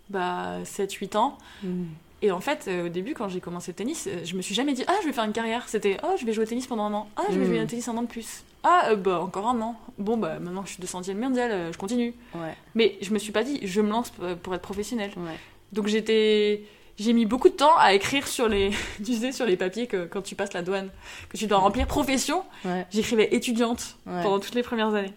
[0.08, 1.36] bah, 7-8 ans.
[1.64, 1.82] Mm.
[2.22, 4.72] Et en fait, euh, au début, quand j'ai commencé le tennis, je me suis jamais
[4.72, 5.68] dit ah je vais faire une carrière.
[5.68, 7.08] C'était oh je vais jouer au tennis pendant un an.
[7.16, 8.44] Ah je vais jouer au tennis un an de plus.
[8.68, 9.76] Ah bah encore un an.
[9.96, 12.14] Bon bah maintenant je suis 200e mondial, je continue.
[12.34, 12.54] Ouais.
[12.74, 15.12] Mais je me suis pas dit je me lance pour être professionnelle.
[15.16, 15.38] Ouais.
[15.72, 16.64] Donc j'étais
[16.98, 18.70] j'ai mis beaucoup de temps à écrire sur les,
[19.04, 20.90] tu sais, sur les papiers que quand tu passes la douane,
[21.28, 22.44] que tu dois remplir profession.
[22.90, 25.12] J'écrivais étudiante pendant toutes les premières années.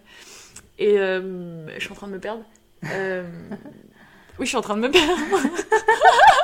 [0.77, 2.44] Et euh, je suis en train de me perdre.
[2.86, 3.24] Euh,
[4.39, 5.13] oui, je suis en train de me perdre.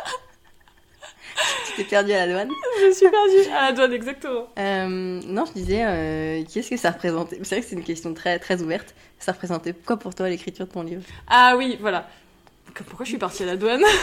[1.76, 2.50] t'es perdue à la douane
[2.82, 4.48] Je suis perdue à la douane, exactement.
[4.58, 7.40] Euh, non, je disais, qu'est-ce que ça représentait?
[7.44, 8.96] C'est vrai que c'est une question très, très ouverte.
[9.20, 11.04] Ça représentait quoi pour toi l'écriture de ton livre?
[11.28, 12.08] Ah oui, voilà
[12.84, 13.84] pourquoi je suis partie à la douane?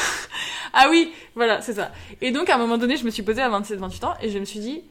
[0.74, 1.92] Ah oui, voilà, c'est ça.
[2.22, 4.38] Et donc, à un moment donné, je me suis posée à 27-28 ans et je
[4.38, 4.82] me suis dit,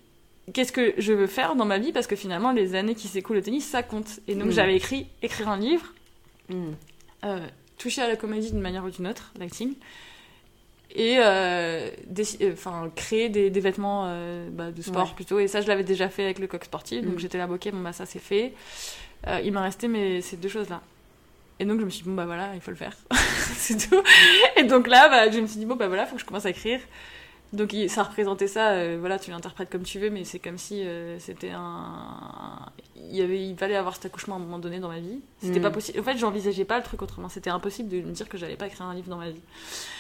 [0.54, 1.92] qu'est-ce que je veux faire dans ma vie?
[1.92, 4.20] Parce que finalement, les années qui s'écoulent au tennis, ça compte.
[4.28, 4.52] Et donc, mm.
[4.52, 5.96] j'avais écrit écrire un livre,
[6.50, 6.72] mm.
[7.26, 7.48] euh,
[7.80, 9.74] toucher à la comédie d'une manière ou d'une autre, l'acting,
[10.96, 11.90] et euh,
[12.42, 14.14] euh, enfin créer des, vêtements
[14.52, 15.40] bah, de sport plutôt.
[15.40, 17.20] Et ça, je l'avais déjà fait avec le coq sportif, donc mm.
[17.20, 18.54] j'étais là, ok, bon, bah ça c'est fait.
[19.44, 20.82] il m'a resté mais ces deux choses-là.
[21.60, 22.96] Et donc je me suis dit, bon bah voilà, il faut le faire.
[23.56, 24.02] c'est tout.
[24.58, 26.26] Et donc là, bah, je me suis dit, bon bah voilà, il faut que je
[26.26, 26.80] commence à écrire.
[27.54, 30.86] Donc ça représentait ça, euh, voilà, tu l'interprètes comme tu veux, mais c'est comme si
[30.86, 32.70] euh, c'était un...
[32.96, 35.20] Il, y avait, il fallait avoir cet accouchement à un moment donné dans ma vie.
[35.42, 35.64] C'était mm.
[35.64, 36.00] pas possible.
[36.00, 37.28] En fait, j'envisageais pas le truc autrement.
[37.28, 39.42] C'était impossible de me dire que j'allais pas écrire un livre dans ma vie.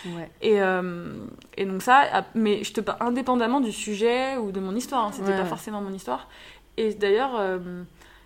[0.05, 0.29] Ouais.
[0.41, 1.13] Et, euh,
[1.57, 5.07] et donc ça, mais je te parle indépendamment du sujet ou de mon histoire.
[5.07, 5.11] Hein.
[5.11, 6.29] c'était pas forcément mon histoire.
[6.77, 7.59] Et d'ailleurs,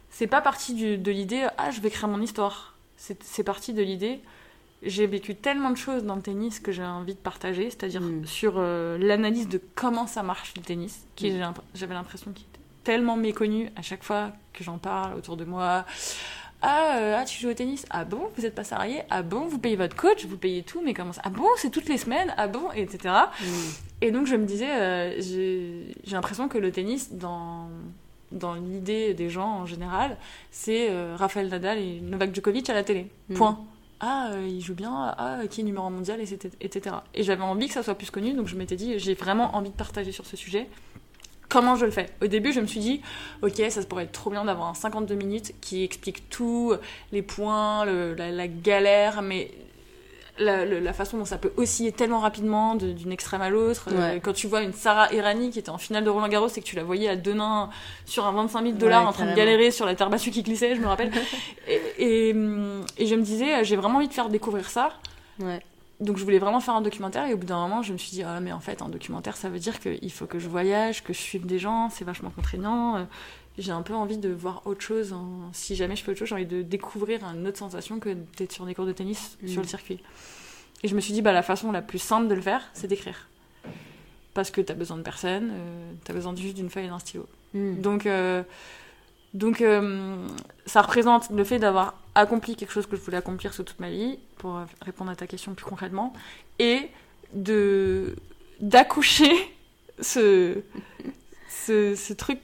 [0.10, 4.20] c'est pas parti de l'idée, ah, je vais écrire mon histoire c'est parti de l'idée.
[4.84, 8.26] J'ai vécu tellement de choses dans le tennis que j'ai envie de partager, c'est-à-dire mm.
[8.26, 11.54] sur euh, l'analyse de comment ça marche le tennis, qui mm.
[11.74, 15.86] j'avais l'impression qu'il était tellement méconnu à chaque fois que j'en parle autour de moi.
[16.62, 17.86] Ah, euh, ah, tu joues au tennis?
[17.90, 19.02] Ah bon, vous n'êtes pas salarié?
[19.10, 21.22] Ah bon, vous payez votre coach, vous payez tout, mais comment ça?
[21.24, 22.34] Ah bon, c'est toutes les semaines?
[22.38, 23.14] Ah bon, etc.
[23.42, 23.46] Mm.
[24.02, 27.70] Et donc je me disais, euh, j'ai l'impression que le tennis, dans
[28.32, 30.18] dans l'idée des gens en général,
[30.52, 33.08] c'est Raphaël Nadal et Novak Djokovic à la télé.
[33.34, 33.66] Point.
[34.00, 36.96] Ah, euh, il joue bien, ah, qui est numéro mondial, etc.
[37.14, 39.70] Et j'avais envie que ça soit plus connu, donc je m'étais dit, j'ai vraiment envie
[39.70, 40.68] de partager sur ce sujet.
[41.48, 42.10] Comment je le fais?
[42.22, 43.02] Au début, je me suis dit,
[43.42, 46.74] ok, ça pourrait être trop bien d'avoir un 52 minutes qui explique tout,
[47.12, 49.52] les points, la, galère, mais
[50.38, 53.90] la, façon dont ça peut osciller tellement rapidement d'une extrême à l'autre.
[53.92, 56.60] Euh, quand tu vois une Sarah Irani qui était en finale de Roland Garros et
[56.60, 57.70] que tu la voyais à deux nains
[58.06, 60.76] sur un 25 000 dollars en train de galérer sur la terre battue qui glissait,
[60.76, 61.12] je me rappelle.
[61.98, 64.94] et, je me disais, j'ai vraiment envie de faire découvrir ça.
[66.00, 68.12] Donc je voulais vraiment faire un documentaire et au bout d'un moment je me suis
[68.12, 71.04] dit ah mais en fait un documentaire ça veut dire qu'il faut que je voyage,
[71.04, 72.98] que je suive des gens, c'est vachement contraignant.
[72.98, 73.04] Euh,
[73.58, 75.16] j'ai un peu envie de voir autre chose.
[75.54, 78.52] Si jamais je fais autre chose, j'ai envie de découvrir une autre sensation que d'être
[78.52, 79.70] sur des cours de tennis sur le mm.
[79.70, 80.00] circuit.
[80.84, 82.88] Et je me suis dit, bah, la façon la plus simple de le faire, c'est
[82.88, 83.28] d'écrire.
[84.34, 86.90] Parce que tu as besoin de personne, euh, tu as besoin juste d'une feuille et
[86.90, 87.28] d'un stylo.
[87.54, 87.82] Mm.
[87.82, 88.44] Donc, euh,
[89.34, 90.28] donc euh,
[90.66, 93.90] ça représente le fait d'avoir accompli quelque chose que je voulais accomplir sur toute ma
[93.90, 96.14] vie, pour répondre à ta question plus concrètement,
[96.60, 96.90] et
[97.34, 98.16] de
[98.62, 99.34] d'accoucher
[100.00, 100.62] ce,
[101.50, 102.40] ce, ce truc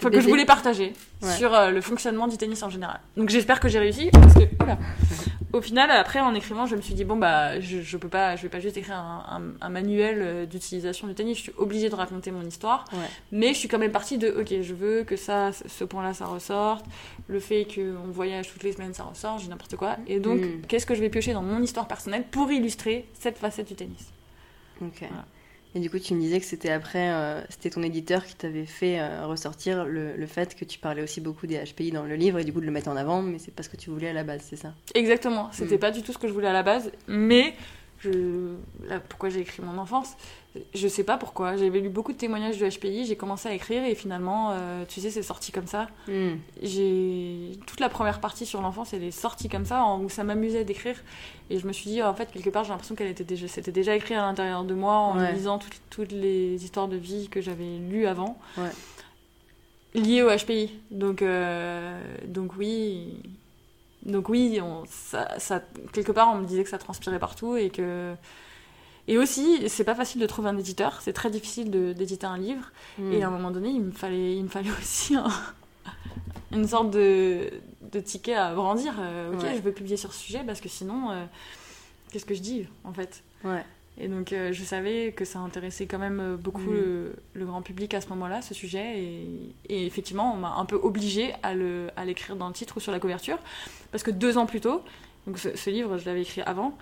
[0.00, 0.92] que je voulais partager
[1.36, 3.00] sur euh, le fonctionnement du tennis en général.
[3.16, 4.40] Donc j'espère que j'ai réussi parce que
[5.52, 8.36] au final après en écrivant je me suis dit bon bah je, je peux pas
[8.36, 11.38] je vais pas juste écrire un, un, manuel euh, d'utilisation du tennis.
[11.38, 12.84] Je suis obligée de raconter mon histoire.
[13.32, 16.14] Mais je suis quand même partie de ok je veux que ça ce point là
[16.14, 16.84] ça ressorte.
[17.28, 19.96] Le fait qu'on voyage toutes les semaines ça ressort j'ai n'importe quoi.
[20.06, 20.62] Et donc hmm.
[20.68, 24.12] qu'est-ce que je vais piocher dans mon histoire personnelle pour illustrer cette facette du tennis?
[24.82, 25.04] Ok
[25.74, 28.64] et du coup, tu me disais que c'était après, euh, c'était ton éditeur qui t'avait
[28.64, 32.14] fait euh, ressortir le, le, fait que tu parlais aussi beaucoup des HPI dans le
[32.14, 33.90] livre et du coup de le mettre en avant, mais c'est pas ce que tu
[33.90, 34.72] voulais à la base, c'est ça?
[34.94, 35.80] Exactement, c'était mm.
[35.80, 37.54] pas du tout ce que je voulais à la base, mais
[37.98, 38.54] je...
[38.86, 40.16] là, pourquoi j'ai écrit mon enfance
[40.74, 41.56] je sais pas pourquoi.
[41.56, 45.00] J'avais lu beaucoup de témoignages du HPI, j'ai commencé à écrire et finalement, euh, tu
[45.00, 45.88] sais, c'est sorti comme ça.
[46.08, 46.36] Hmm.
[46.62, 50.64] J'ai toute la première partie sur l'enfance, elle est sortie comme ça, où ça m'amusait
[50.64, 50.96] d'écrire.
[51.50, 53.72] Et je me suis dit, en fait, quelque part, j'ai l'impression qu'elle était déjà, c'était
[53.72, 57.40] déjà écrit à l'intérieur de moi en lisant toutes, toutes, les histoires de vie que
[57.40, 58.38] j'avais lues avant.
[59.94, 60.70] lié au HPI.
[60.90, 63.20] Donc, euh, donc oui,
[64.04, 65.62] donc oui, on, ça, ça,
[65.92, 68.14] quelque part, on me disait que ça transpirait partout et que.
[69.06, 72.70] Et aussi, c'est pas facile de trouver un éditeur, c'est très difficile d'éditer un livre.
[72.98, 73.12] Hmm.
[73.12, 75.28] Et à un moment donné, il me fallait, il me fallait aussi un-
[76.52, 77.50] une sorte de,
[77.92, 78.94] de ticket à brandir.
[78.98, 79.54] Euh, ok, Ouais.
[79.56, 81.24] je veux publier sur ce sujet parce que sinon, euh,
[82.12, 83.22] qu'est-ce que je dis en fait?
[83.44, 83.64] Ouais.
[83.98, 86.74] Et donc, euh, je savais que ça intéressait quand même beaucoup Mm.
[86.74, 88.98] le, le grand public à ce moment-là, ce sujet.
[89.00, 89.28] Et,
[89.68, 91.54] et effectivement, on m'a un peu obligée à
[92.04, 93.38] l'écrire dans le titre ou sur la couverture.
[93.92, 94.82] Parce que deux ans plus tôt,
[95.26, 96.76] donc ce, ce livre, je l'avais écrit avant,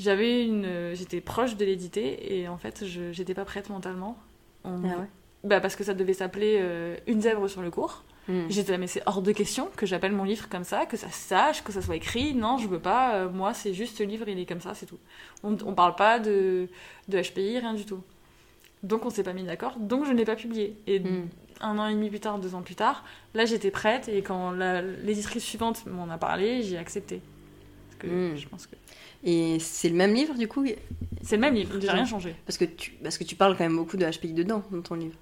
[0.00, 4.16] j'avais une, euh, j'étais proche de l'éditer et en fait, je j'étais pas prête mentalement.
[4.64, 5.06] On- Ah ouais?
[5.44, 8.04] bah, parce que ça devait s'appeler euh, Une zèbre sur le cours.
[8.28, 8.46] Hmm.
[8.48, 11.10] J'étais là, mais c'est hors de question que j'appelle mon livre comme ça, que ça
[11.10, 12.34] se sache, que ça soit écrit.
[12.34, 13.14] Non, je veux pas.
[13.16, 14.98] euh, moi, c'est juste ce livre, il est comme ça, c'est tout.
[15.42, 16.68] On, on parle pas de,
[17.08, 18.02] de HPI, rien du tout.
[18.82, 19.76] Donc, on s'est pas mis d'accord.
[19.78, 20.76] Donc, je n'ai pas publié.
[20.86, 21.28] Et Hmm.
[21.60, 24.08] un an et demi plus tard, deux ans plus tard, là, j'étais prête.
[24.08, 27.20] Et quand l'éditrice suivante m'en a parlé, j'ai accepté.
[27.88, 28.36] Parce que Mm.
[28.36, 28.76] je pense que
[29.24, 30.64] Et c'est le même livre du coup?
[31.22, 32.34] C'est le même livre, j'ai rien changé.
[32.46, 34.94] parce que, tu, parce que tu parles quand même beaucoup de HPI dedans, dans ton
[34.94, 35.14] livre.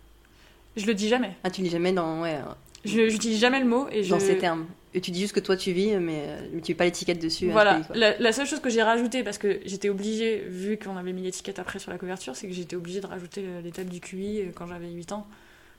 [0.77, 1.35] Je le dis jamais.
[1.43, 2.39] Ah, tu lis jamais dans, ouais,
[2.85, 4.11] Je j'utilise jamais le mot et je.
[4.11, 4.67] dans ces termes.
[4.95, 7.21] Et tu dis juste que toi tu vis, mais, euh, mais tu mets pas l'étiquette
[7.21, 7.51] dessus.
[7.51, 10.97] Voilà, HPI, la, la seule chose que j'ai rajoutée, parce que j'étais obligée, vu qu'on
[10.97, 13.89] avait mis l'étiquette après sur la couverture, c'est que j'étais obligée de rajouter euh, l'étape
[13.89, 15.27] du QI euh, quand j'avais 8 ans,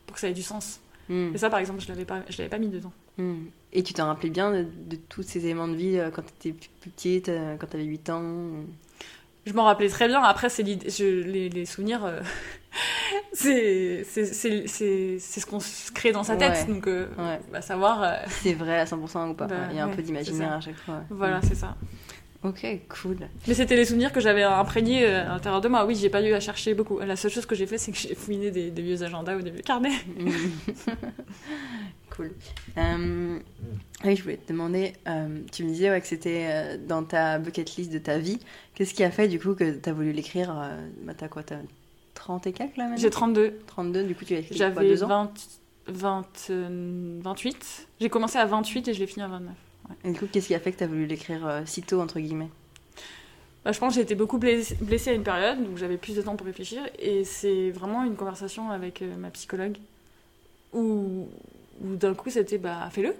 [0.05, 0.79] pour que ça ait du sens.
[1.07, 1.31] Hmm.
[1.33, 2.91] Et ça, par exemple, je l'avais pas, je l'avais pas mis dedans.
[3.19, 3.35] Hmm.
[3.73, 6.49] Et tu t'en rappelais bien de, de tous ces éléments de vie euh, quand tu
[6.49, 8.23] étais plus, petite, euh, quand tu avais 8 ans.
[9.45, 12.19] Je m'en rappelais très bien, après, c'est les, les souvenirs, euh,
[13.33, 16.73] c'est ce qu'on se crée dans sa tête, Ouais.
[16.73, 17.39] donc euh, Ouais.
[17.51, 20.01] bah, savoir, euh, C'est vrai à 100% ou pas Bah, Il y a un peu
[20.01, 21.03] d'imaginaire à chaque fois.
[21.09, 21.43] voilà, Hmm.
[21.47, 21.75] c'est ça.
[22.43, 23.17] Ok, cool.
[23.49, 25.85] Mais c'était les souvenirs que j'avais imprégnés à l'intérieur de moi.
[25.85, 26.97] Oui, j'ai pas eu à chercher beaucoup.
[26.99, 29.41] La seule chose que j'ai fait, c'est que j'ai fouiné des, des vieux agendas ou
[29.41, 29.91] des vieux carnets.
[32.19, 32.31] Cool.
[32.77, 33.39] Euh,
[34.03, 37.39] oui, je voulais te demander, euh, tu me disais ouais, que c'était euh, dans ta
[37.39, 38.39] bucket list de ta vie.
[38.75, 40.53] Qu'est-ce qui a fait du coup que tu as voulu l'écrire
[41.03, 41.59] bah, T'as quoi T'as
[42.15, 43.59] 30 et quelques là maintenant J'ai 32.
[43.67, 45.07] 32, du coup tu l'as écrit quoi, J'avais deux ans?
[45.07, 45.31] 20,
[45.87, 47.87] 20, euh, 28.
[48.01, 49.53] J'ai commencé à 28 et je l'ai fini à 29.
[50.03, 52.19] Et du coup, qu'est-ce qui a fait que tu as voulu l'écrire si tôt, entre
[52.19, 52.49] guillemets?
[53.63, 54.75] Bah, je pense que j'ai été beaucoup blessée,
[55.07, 56.81] à une période, donc j'avais plus de temps pour réfléchir.
[56.99, 59.77] Et c'est vraiment une conversation avec ma psychologue
[60.73, 61.29] où,
[61.83, 63.15] où d'un coup c'était bah fais-le.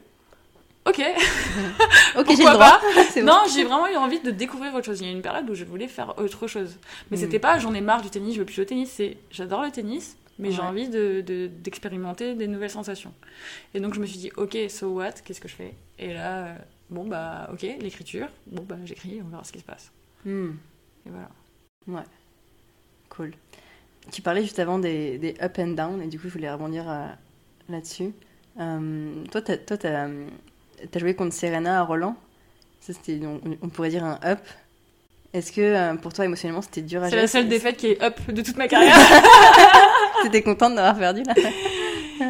[0.85, 1.01] Ok.
[2.17, 2.79] Ok, j'ai le droit.
[3.15, 3.23] Bon.
[3.23, 4.99] non, j'ai vraiment eu envie de découvrir autre chose.
[5.01, 6.77] Il y a une période où je voulais faire autre chose.
[7.11, 7.19] Mais Mm.
[7.19, 8.89] c'était pas j'en ai marre du tennis, je veux plus jouer au tennis.
[8.91, 10.67] C'est j'adore le tennis, mais j'ai Ouais.
[10.67, 13.13] envie de- de- d'expérimenter des nouvelles sensations.
[13.73, 15.73] Et donc je me suis dit, ok, so what Qu'est-ce que je fais?
[15.99, 16.55] Et là, euh,
[16.89, 18.27] bon bah ok, l'écriture.
[18.47, 19.91] Bon bah j'écris, on verra ce qui se passe.
[20.25, 20.51] Hmm,
[21.05, 21.29] Et voilà.
[23.09, 23.33] cool.
[24.11, 26.89] Tu parlais juste avant des, des up and down, et du coup, je voulais rebondir
[26.89, 27.05] euh,
[27.69, 28.11] là-dessus.
[28.59, 30.27] Euh, toi, euh,
[30.91, 32.15] t'as joué contre Serena à Roland.
[32.81, 34.39] Ça, c'était, on, on pourrait dire un up.
[35.33, 37.87] Est-ce que euh, pour toi, émotionnellement, c'était dur à C'est gérer la seule défaite qui
[37.87, 38.95] est up de toute ma carrière.
[40.23, 41.33] T'étais contente d'avoir perdu là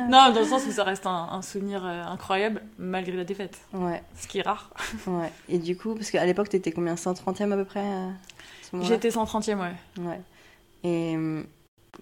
[0.10, 3.58] non, dans le sens où ça reste un, un souvenir euh, incroyable malgré la défaite,
[3.74, 4.70] Ouais, ce qui est rare.
[5.08, 5.32] ouais.
[5.48, 6.94] Et du coup, parce qu'à l'époque, t'étais combien?
[6.96, 7.82] 130e à peu près
[8.74, 8.88] moment-là?
[8.88, 10.04] J'étais 130e, ouais.
[10.04, 10.22] Ouais.
[10.84, 11.42] Et euh,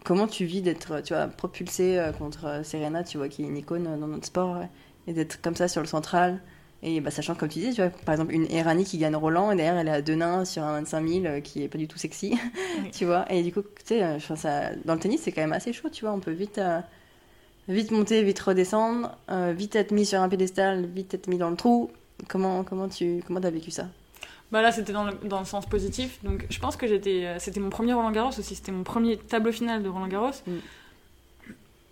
[0.03, 3.47] comment tu vis d'être, tu vois, propulsé euh, contre euh, Serena, tu vois, qui est
[3.47, 4.69] une icône euh, dans notre sport, ouais,
[5.07, 6.41] et d'être comme ça sur le central
[6.83, 9.51] et bah, sachant, comme tu dis, tu vois, par exemple, une Errani qui gagne Roland,
[9.51, 11.79] et derrière, elle est à deux nains sur un 25 000 euh, qui est pas
[11.79, 12.38] du tout sexy,
[12.83, 12.91] Oui.
[12.91, 13.25] tu vois.
[13.33, 15.73] Et du coup, tu sais, je pense à- dans le tennis, c'est quand même assez
[15.73, 16.13] chaud, tu vois.
[16.13, 16.79] On peut vite, euh,
[17.67, 21.49] vite monter, vite redescendre, euh, vite être mis sur un pédestal, vite être mis dans
[21.49, 21.89] le trou.
[22.27, 23.88] Comment, comment tu comment as vécu ça?
[24.51, 26.19] Bah là, c'était dans le, dans le sens positif.
[26.23, 28.55] Donc, je pense que j'étais, euh, c'était mon premier Roland Garros aussi.
[28.55, 30.31] C'était mon premier tableau final de Roland Garros.
[30.45, 30.51] Mm.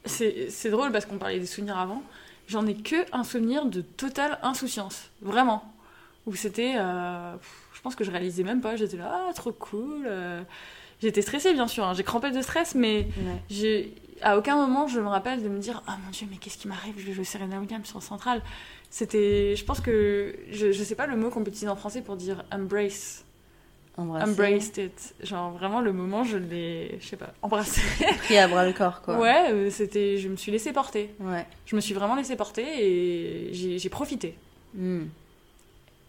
[0.06, 2.02] C'est, c'est drôle parce qu'on parlait des souvenirs avant.
[2.48, 5.64] J'en ai que un souvenir de totale insouciance, vraiment.
[6.28, 7.36] Où c'était, euh,
[7.74, 8.76] je pense que je réalisais même pas.
[8.76, 10.06] J'étais là, ah, trop cool.
[10.06, 10.42] euh.
[11.02, 11.84] J'étais stressée, bien sûr.
[11.84, 11.94] hein.
[11.94, 13.08] J'ai crampé de stress, mais
[14.22, 16.70] à aucun moment je me rappelle de me dire ah mon dieu mais qu'est-ce qui
[16.70, 16.94] m'arrive?
[16.98, 18.42] Je vais jouer Serena Williams sur Central
[18.96, 22.02] c'était je pense que je, je sais pas le mot qu'on peut utiliser en français
[22.02, 23.26] pour dire embrace.
[23.98, 25.16] Embrasser, embraced it.
[25.22, 27.82] Genre vraiment le moment je l'ai je sais pas embrassé.
[28.20, 29.20] Pris à bras le corps, quoi.
[29.20, 31.14] ouais euh, c'était je me suis laissée porter.
[31.20, 31.46] Ouais.
[31.66, 34.38] je me suis vraiment laissée porter et j'ai profité.
[34.74, 35.08] Hmm.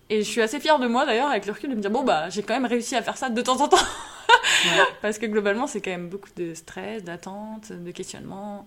[0.09, 2.05] et je suis assez fière de moi d'ailleurs avec le recul de me dire bon
[2.05, 3.77] bah j'ai quand même réussi à faire ça de temps en temps.
[3.79, 4.85] Ouais.
[5.03, 8.65] parce que globalement c'est quand même beaucoup de stress d'attente de questionnement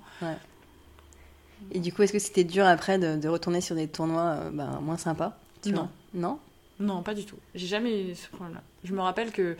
[1.71, 4.49] Et du coup, est-ce que c'était dur après de, de retourner sur des tournois euh,
[4.51, 5.81] ben, moins sympas tu Non.
[5.81, 5.89] vois?
[6.13, 6.39] Non?
[6.79, 7.35] Non, pas du tout.
[7.55, 8.61] J'ai jamais eu ce problème-là.
[8.83, 9.57] Je me rappelle que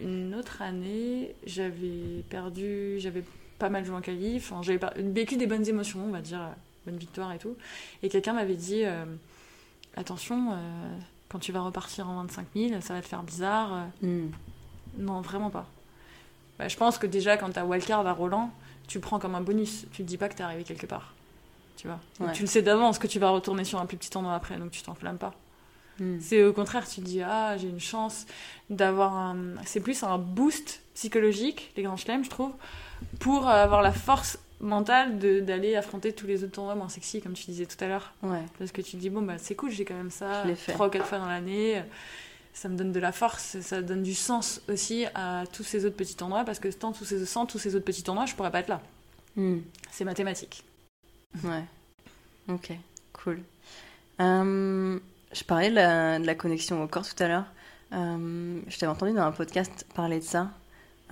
[0.00, 3.24] une autre année, j'avais perdu, j'avais
[3.58, 6.40] pas mal joué en qualif, enfin, j'avais pas- vécu des bonnes émotions, on va dire,
[6.86, 7.56] bonne victoire et tout.
[8.02, 8.84] Et quelqu'un m'avait dit
[9.96, 10.56] attention,
[11.28, 13.88] quand tu vas repartir en 25 000, ça va te faire bizarre.
[14.02, 14.28] Hmm.
[14.98, 15.66] Non, vraiment pas.
[16.58, 18.50] Bah, je pense que déjà, quand t'as wildcard à Roland,
[18.90, 19.86] tu prends comme un bonus.
[19.92, 21.14] Tu te dis pas que t'es arrivé quelque part.
[21.76, 22.00] Tu vois
[22.32, 24.72] Tu le sais d'avance que tu vas retourner sur un plus petit endroit après, donc
[24.72, 25.32] tu t'enflammes pas.
[26.00, 26.18] Hmm.
[26.20, 28.26] C'est au contraire, tu te dis, ah, j'ai une chance
[28.68, 29.36] d'avoir un.
[29.64, 32.52] C'est plus un boost psychologique, les grands chelems, je trouve,
[33.20, 37.44] pour avoir la force mentale d'aller affronter tous les autres tournois moins sexy, comme tu
[37.44, 38.12] disais tout à l'heure.
[38.24, 38.42] Ouais.
[38.58, 40.90] Parce que tu te dis, bon, bah, c'est cool, j'ai quand même ça trois ou
[40.90, 41.80] quatre fois dans l'année.
[42.52, 45.96] Ça me donne de la force, ça donne du sens aussi à tous ces autres
[45.96, 48.50] petits tournois, parce que sans tous ces, sans tous ces autres petits tournois, je pourrais
[48.50, 48.80] pas être là.
[49.36, 49.58] Hmm.
[49.90, 50.64] C'est mathématique.
[51.44, 51.64] Ouais.
[52.48, 52.72] Ok,
[53.12, 53.40] cool.
[54.20, 54.98] Euh,
[55.32, 57.46] je parlais de la, connexion au corps tout à l'heure.
[57.92, 60.50] Euh, je t'avais entendu dans un podcast parler de ça.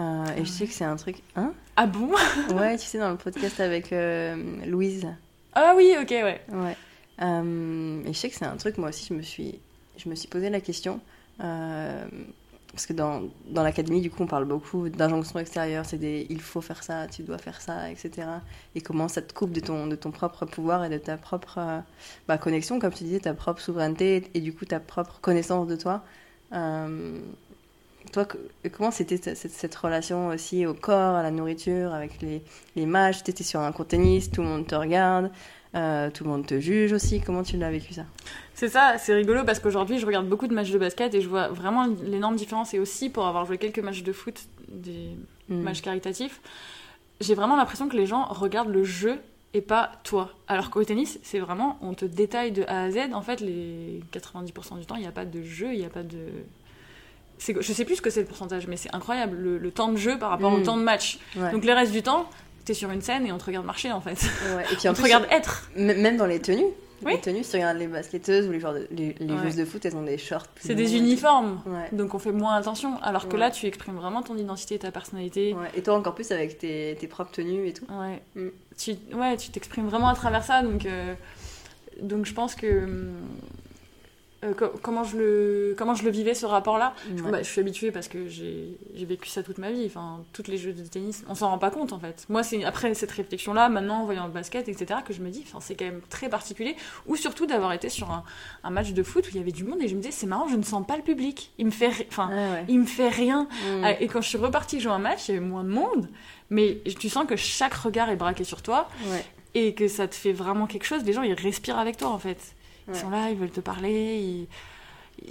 [0.01, 1.23] Euh, et je sais que c'est un truc.
[1.37, 1.53] Hein?
[1.77, 2.11] Ah bon?
[2.55, 3.95] Ouais, tu sais, dans le podcast avec
[4.67, 5.07] Louise.
[5.55, 6.41] Ah oui, ok, ouais.
[6.53, 6.77] Ouais.
[7.21, 9.59] et je sais que c'est un truc, moi aussi, je me suis,
[9.97, 11.01] je me suis posé la question.
[11.39, 15.85] Parce que dans, dans l'académie, du coup, on parle beaucoup d'injonctions extérieures.
[15.85, 18.29] C'est des il faut faire ça, tu dois faire ça, etc.
[18.77, 21.59] Et comment ça te coupe de ton, de ton propre pouvoir et de ta propre
[21.59, 21.81] euh,
[22.29, 25.77] bah, connexion, comme tu disais, ta propre souveraineté et, du coup ta propre connaissance de
[25.77, 26.05] toi.
[26.53, 27.19] Euh,
[28.13, 28.27] toi,
[28.73, 32.43] comment c'était cette, cette, relation aussi au corps, à la nourriture, avec les,
[32.77, 33.25] les matchs?
[33.25, 35.31] Tu étais sur un court tennis, tout le monde te regarde.
[35.75, 37.21] Euh, tout le monde te juge aussi.
[37.21, 38.05] Comment tu l'as vécu ça?
[38.55, 41.29] C'est ça, c'est rigolo parce qu'aujourd'hui je regarde beaucoup de matchs de basket et je
[41.29, 42.75] vois vraiment l'énorme différence.
[42.75, 45.17] Et aussi pour avoir joué quelques matchs de foot, des
[45.49, 45.61] hmm.
[45.61, 46.41] matchs caritatifs,
[47.21, 49.19] j'ai vraiment l'impression que les gens regardent le jeu
[49.55, 50.31] et pas toi.
[50.47, 53.13] Alors qu'au tennis, c'est vraiment, on te détaille de A à Z.
[53.13, 55.91] En fait, les 90% du temps, il n'y a pas de jeu, il n'y a
[55.91, 56.19] pas de.
[57.41, 60.19] Je sais plus ce que c'est le pourcentage, mais c'est incroyable le, temps de jeu
[60.19, 60.65] par rapport au hmm.
[60.65, 61.21] temps de match.
[61.53, 62.29] Donc, le reste du temps,
[62.75, 64.25] sur une scène et on te regarde marcher en fait.
[64.73, 65.71] Et puis on te regarde être.
[65.77, 66.73] Même dans les tenues.
[67.07, 69.97] Les tenues, si tu regardes les basketteuses ou les, joueurs les, joueuses de foot, elles
[69.97, 70.47] ont des shorts.
[70.61, 73.01] C'est des uniformes, donc on fait moins attention.
[73.03, 75.55] Alors que là, tu exprimes vraiment ton identité, ta personnalité.
[75.75, 77.87] Et toi, encore plus avec tes, tes propres tenues et tout.
[77.91, 78.23] Ouais.
[78.35, 78.49] Mm.
[78.77, 80.63] Tu, ouais, tu t'exprimes vraiment à travers ça.
[80.63, 81.15] Donc, euh,
[82.01, 82.87] donc je pense que
[84.45, 86.95] euh, comment, je le, comment je le vivais ce rapport-là?
[87.25, 89.85] Bah, Je suis habituée parce que j'ai vécu ça toute ma vie.
[89.87, 92.25] Enfin, toutes les jeux de tennis, on s'en rend pas compte en fait.
[92.29, 95.45] Moi, c'est après cette réflexion-là, maintenant en voyant le basket, etc., que je me dis,
[95.61, 96.77] c'est quand même très particulier.
[97.07, 98.23] Ou surtout d'avoir été sur un,
[98.63, 100.27] un, match de foot où il y avait du monde et je me disais, c'est
[100.27, 101.53] marrant, je ne sens pas le public.
[101.59, 102.31] Il me fait, enfin,
[102.69, 103.45] il me fait rien.
[103.45, 103.85] Mm.
[103.85, 106.09] Euh, et quand je suis repartie jouer un match, il y avait moins de monde,
[106.51, 108.89] mais tu sens que chaque regard est braqué sur toi.
[109.55, 112.19] Et que ça te fait vraiment quelque chose, les gens ils respirent avec toi en
[112.19, 112.55] fait.
[112.89, 114.49] Ils sont là, ils veulent te parler,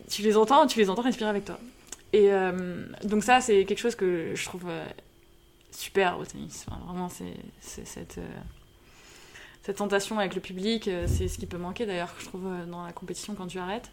[0.10, 1.60] tu les entends, tu les entends respirer avec toi.
[2.14, 4.86] Et euh, donc ça, c'est quelque chose que je trouve euh,
[5.72, 6.66] super au tennis.
[6.86, 8.40] vraiment, c'est cette, euh,
[9.64, 12.94] cette tentation avec le public, c'est ce qui peut manquer d'ailleurs, je trouve, dans la
[12.94, 13.92] compétition quand tu arrêtes.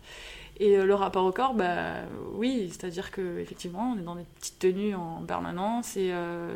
[0.60, 2.02] Et le rapport au corps, bah
[2.34, 6.12] oui, c'est-à-dire qu'effectivement, on est dans des petites tenues en permanence et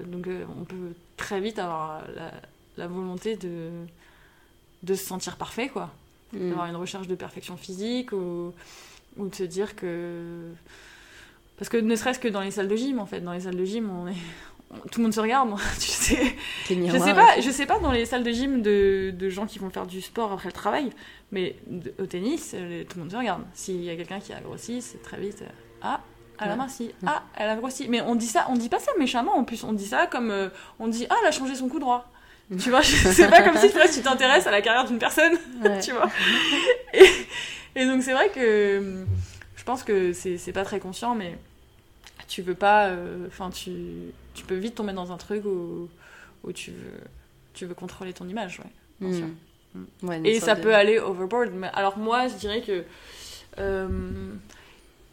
[0.06, 2.30] donc on peut très vite avoir la,
[2.76, 3.70] la volonté de,
[4.84, 5.90] de se sentir parfait, quoi.
[6.32, 6.50] Mm.
[6.50, 8.52] d'avoir une recherche de perfection physique ou,
[9.16, 10.52] ou de se dire que.
[11.56, 13.56] Parce que ne serait-ce que dans les salles de gym, en fait, dans les salles
[13.56, 14.14] de gym, on est,
[14.92, 16.36] tout le monde se regarde, tu sais.
[16.68, 19.58] je sais pas, je sais pas dans les salles de gym de, de, gens qui
[19.58, 20.90] vont faire du sport après le travail,
[21.32, 21.56] mais
[21.98, 23.42] au tennis, tout le monde se regarde.
[23.54, 25.42] S'il y a quelqu'un qui a grossi, c'est très vite.
[25.42, 25.48] Euh,
[25.82, 26.00] ah,
[26.40, 26.92] elle a minci.
[27.06, 27.88] Ah, elle a grossi.
[27.88, 29.64] Mais on dit ça, on dit pas ça méchamment en plus.
[29.64, 32.08] On dit ça comme euh, on dit ah, elle a changé son coup droit.
[32.58, 35.32] Tu vois, c'est pas comme si tu t'intéresses à la carrière d'une personne,
[35.82, 36.10] tu vois.
[37.76, 39.04] Et, donc c'est vrai que
[39.54, 41.36] je pense que c'est pas très conscient, mais
[42.26, 42.86] tu veux pas.
[42.86, 43.72] Euh, enfin, tu,
[44.34, 45.88] tu peux vite tomber dans un truc où,
[46.42, 47.00] où tu, veux,
[47.52, 49.26] tu veux contrôler ton image, ouais, bien sûr.
[49.74, 50.24] Hmm.
[50.24, 51.52] et ça peut aller overboard.
[51.52, 52.84] Mais alors moi, je dirais que.
[53.58, 53.88] Euh,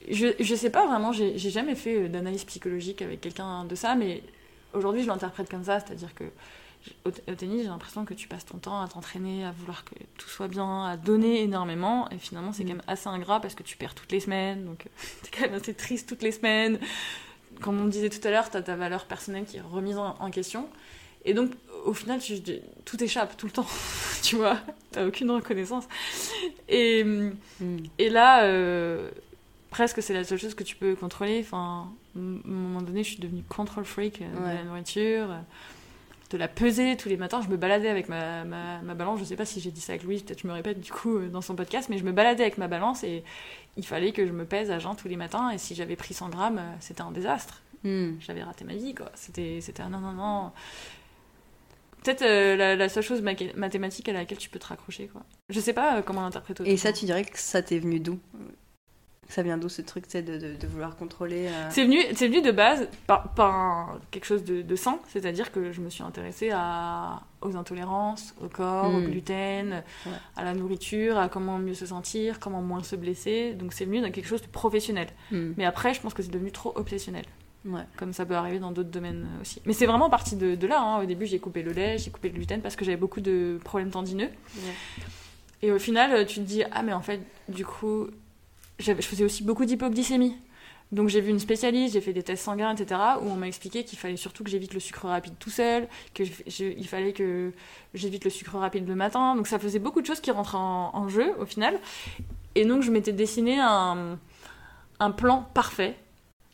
[0.09, 4.21] je, je sais pas vraiment, j'ai jamais fait d'analyse psychologique avec quelqu'un de ça, mais
[4.73, 6.25] aujourd'hui je l'interprète comme ça, c'est-à-dire que
[7.05, 10.29] au, tennis, j'ai l'impression que tu passes ton temps à t'entraîner, à vouloir que tout
[10.29, 12.09] soit bien, à donner énormément.
[12.09, 12.67] Et finalement, c'est mm.
[12.67, 14.65] quand même assez ingrat parce que tu perds toutes les semaines.
[14.65, 14.85] Donc,
[15.23, 16.79] t'es quand même assez triste toutes les semaines.
[17.61, 20.67] Comme on disait tout à l'heure, t'as ta valeur personnelle qui est remise en, question.
[21.23, 21.51] Et donc,
[21.85, 22.39] au final, tu,
[22.83, 23.67] tout échappe tout le temps.
[24.23, 24.59] tu vois,
[24.91, 25.85] t'as aucune reconnaissance.
[26.67, 27.33] Et, mm.
[27.99, 29.09] et là, euh,
[29.69, 31.39] presque, c'est la seule chose que tu peux contrôler.
[31.39, 35.29] Enfin, à un moment donné, je suis devenue control freak euh, de la nourriture
[36.35, 37.41] de la peser tous les matins.
[37.41, 39.19] Je me baladais avec ma, ma, balance.
[39.19, 41.17] Je sais pas si j'ai dit ça avec Louis, peut-être je me répète du coup
[41.17, 43.23] euh, dans son podcast, mais je me baladais avec ma balance et
[43.77, 45.49] il fallait que je me pèse à jeun tous les matins.
[45.49, 47.61] Et si j'avais pris 100 grammes, euh, c'était un désastre.
[47.83, 48.13] Hmm.
[48.19, 49.11] J'avais raté ma vie, quoi.
[49.15, 50.51] C'était, c'était un non, non, non.
[52.03, 55.07] peut-être euh, la, seule chose mathématique à laquelle tu peux te raccrocher.
[55.07, 55.21] Quoi.
[55.49, 56.69] Je sais pas comment l'interpréter.
[56.69, 58.19] Et ça, tu dirais que ça t'est venu d'où?
[59.27, 62.41] Ça vient d'où ce truc de, de, de, vouloir contrôler euh C'est venu, c'est venu
[62.41, 66.51] de base par, par quelque chose de, de sain, c'est-à-dire que je me suis intéressée
[66.53, 69.05] à, aux intolérances, au corps, au hmm.
[69.05, 69.83] gluten,
[70.35, 73.53] à la nourriture, à comment mieux se sentir, comment moins se blesser.
[73.53, 75.07] Donc c'est venu dans quelque chose de professionnel.
[75.31, 75.53] Hmm.
[75.57, 77.25] Mais après, je pense que c'est devenu trop obsessionnel.
[77.65, 77.81] Ouais.
[77.97, 79.59] Comme ça peut arriver dans d'autres domaines aussi.
[79.65, 80.79] Mais c'est vraiment parti de, de là.
[80.79, 81.01] Hein.
[81.01, 83.59] Au début, j'ai coupé le lait, j'ai coupé le gluten parce que j'avais beaucoup de
[83.63, 84.29] problèmes tendineux.
[85.63, 88.07] Et au final, tu te dis, ah mais en fait, du coup,
[88.79, 90.35] je faisais aussi beaucoup d'hypoglycémie.
[90.91, 93.83] Donc j'ai vu une spécialiste, j'ai fait des tests sanguins, etc., où on m'a expliqué
[93.83, 97.51] qu'il fallait surtout que j'évite le sucre rapide tout seul, qu'il fallait que
[97.93, 99.35] j'évite le sucre rapide le matin.
[99.35, 101.79] Donc ça faisait beaucoup de choses qui rentraient en, jeu au final.
[102.53, 104.17] Et donc je m'étais dessiné un,
[105.17, 105.95] plan parfait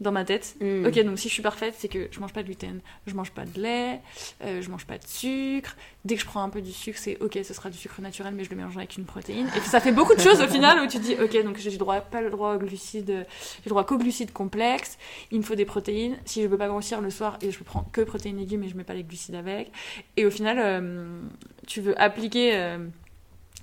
[0.02, 0.56] dans ma tête.
[0.60, 0.86] Hmm.
[0.86, 3.32] Ok, donc si je suis parfaite, c'est que je mange pas de gluten, je mange
[3.32, 4.02] pas de lait,
[4.44, 5.76] euh, je mange pas de sucre.
[6.04, 8.34] Dès que je prends un peu du sucre, c'est ok, ce sera du sucre naturel,
[8.36, 9.48] mais je le mélange avec une protéine.
[9.56, 12.02] Et ça fait beaucoup de choses au final où tu dis ok, donc j'ai droit,
[12.02, 13.26] pas le droit aux glucides,
[13.64, 14.98] j'ai droit qu'aux glucides complexes.
[15.32, 16.18] Il me faut des protéines.
[16.26, 18.76] Si je veux pas grossir le soir, et je prends que protéines légumes et je
[18.76, 19.72] mets pas les glucides avec.
[20.18, 21.22] Et au final, euh,
[21.68, 22.80] tu veux appliquer euh,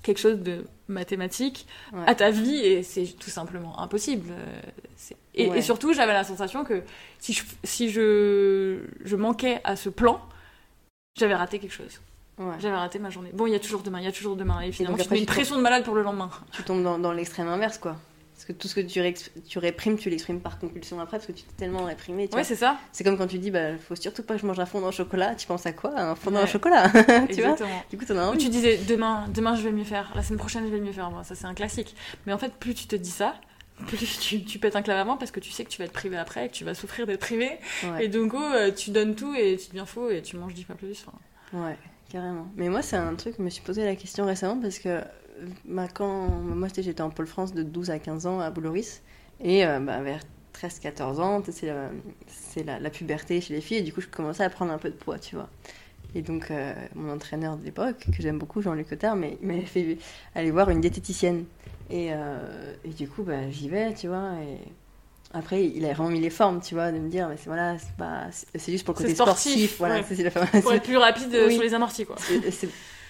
[0.02, 1.66] quelque chose de mathématique
[2.06, 4.32] à ta vie et c'est tout simplement impossible.
[5.34, 6.82] Et, surtout, j'avais la sensation que
[7.18, 10.20] si je, si je, je manquais à ce plan,
[11.16, 12.00] j'avais raté quelque chose.
[12.60, 13.30] J'avais raté ma journée.
[13.32, 14.60] Bon, il y a toujours demain, il y a toujours demain.
[14.60, 16.30] Et finalement, tu mets une pression de malade pour le lendemain.
[16.52, 17.96] Tu tombes dans, dans l'extrême inverse, quoi.
[18.38, 19.02] Parce que tout ce que tu,
[19.48, 22.28] tu réprimes, tu l'exprimes par compulsion après, parce que tu t'es tellement réprimé.
[22.32, 22.78] ouais, c'est ça.
[22.92, 24.92] C'est comme quand tu dis, bah, faut surtout pas que je mange un fondant au
[24.92, 25.34] chocolat.
[25.34, 26.88] Tu penses à quoi Un fondant au chocolat
[27.32, 27.56] Tu vois?
[27.90, 28.36] Du coup, t'en as envie.
[28.36, 30.12] Ou tu disais, demain, demain, je vais mieux faire.
[30.14, 31.10] La semaine prochaine, je vais mieux faire.
[31.10, 31.96] Moi, ça, c'est un classique.
[32.26, 33.34] Mais en fait, plus tu te dis ça,
[33.88, 36.16] plus tu, tu pètes un clavement parce que tu sais que tu vas être privé
[36.16, 37.58] après, que tu vas souffrir d'être privé.
[37.98, 40.62] Et donc, oh, euh, tu donnes tout et tu deviens faux et tu manges dix
[40.62, 41.04] fois plus.
[41.52, 41.76] Ouais,
[42.08, 42.46] carrément.
[42.54, 45.02] Mais moi, c'est un truc, je me suis posé la question récemment parce que
[45.64, 49.02] bah, quand moi j'étais en Pôle France de 12 à 15 ans à Bouloris
[49.40, 50.20] et euh, bah, vers
[50.54, 54.50] 13-14 ans c'est la, la, puberté chez les filles et du coup je commençais à
[54.50, 55.48] prendre un peu de poids tu vois.
[56.14, 59.98] Et donc euh, mon entraîneur de l'époque que j'aime beaucoup Jean-Luc Cotard il m'avait fait
[60.34, 61.44] aller voir une diététicienne.
[61.90, 64.58] Et, euh, et du coup bah, j'y vais tu vois et
[65.34, 67.76] après, il a vraiment mis les formes, tu vois, de me dire, mais c'est voilà,
[68.54, 71.74] c'est juste pour le côté sportif, voilà, c'est la pour être plus rapide sur les
[71.74, 72.16] amortis, quoi.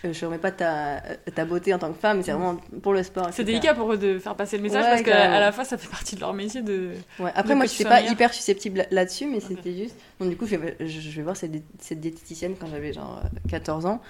[0.04, 1.00] Je remets pas ta,
[1.34, 3.28] ta beauté en tant que femme, c'est vraiment pour le sport.
[3.32, 5.88] C'est délicat pour eux de faire passer le message parce qu'à la fois ça fait
[5.88, 6.92] partie de leur métier de.
[7.18, 7.30] Ouais.
[7.34, 9.96] Après, moi je suis pas hyper susceptible là-dessus, mais c'était juste.
[10.20, 13.86] Donc, du coup, je vais, je vais voir cette, cette diététicienne quand j'avais genre 14
[13.86, 14.00] ans.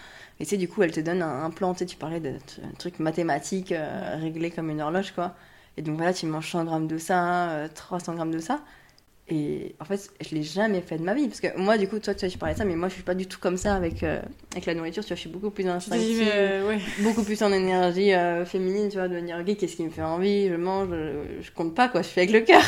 [0.40, 2.34] Et tu sais, du coup, elle te donne un, plan, tu sais, tu parlais de
[2.78, 5.34] truc mathématique euh, réglé comme une horloge, quoi.
[5.76, 8.60] Et donc voilà, tu manges 100 grammes de ça, 300 euh, grammes de ça.
[9.30, 11.28] Et en fait, je l'ai jamais fait de ma vie.
[11.28, 12.94] Parce que moi, du coup, toi, tu, vois, tu parlais de ça, mais moi, je
[12.94, 14.20] suis pas du tout comme ça avec, euh,
[14.52, 15.02] avec la nourriture.
[15.02, 18.96] Tu vois, je suis beaucoup plus instinctive, euh, beaucoup plus en énergie euh, féminine, tu
[18.96, 22.00] vois, de dire, ok, qu'est-ce qui me fait envie, je mange, je, compte pas, quoi,
[22.02, 22.62] je fais avec le cœur.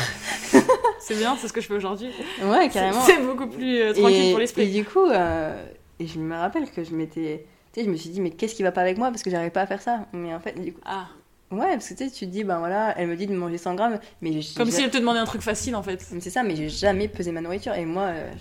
[0.99, 2.09] c'est bien, c'est ce que je fais aujourd'hui.
[2.43, 3.01] Ouais, carrément.
[3.01, 4.63] C'est beaucoup plus tranquille pour l'esprit.
[4.63, 7.45] Et du coup, et je me rappelle que je m'étais.
[7.73, 9.29] Tu sais, je me suis dit, mais qu'est-ce qui va pas avec moi Parce que
[9.29, 10.07] j'arrive pas à faire ça.
[10.13, 10.81] Mais en fait, du coup.
[10.83, 11.07] Ah.
[11.51, 13.57] Ouais, parce que tu sais, tu te dis, ben voilà, elle me dit de manger
[13.57, 16.01] 100 grammes, mais Comme si elle te demandait un truc facile en fait.
[16.01, 17.73] C'est ça, mais j'ai jamais pesé ma nourriture.
[17.73, 18.03] Et moi.
[18.03, 18.31] Euh,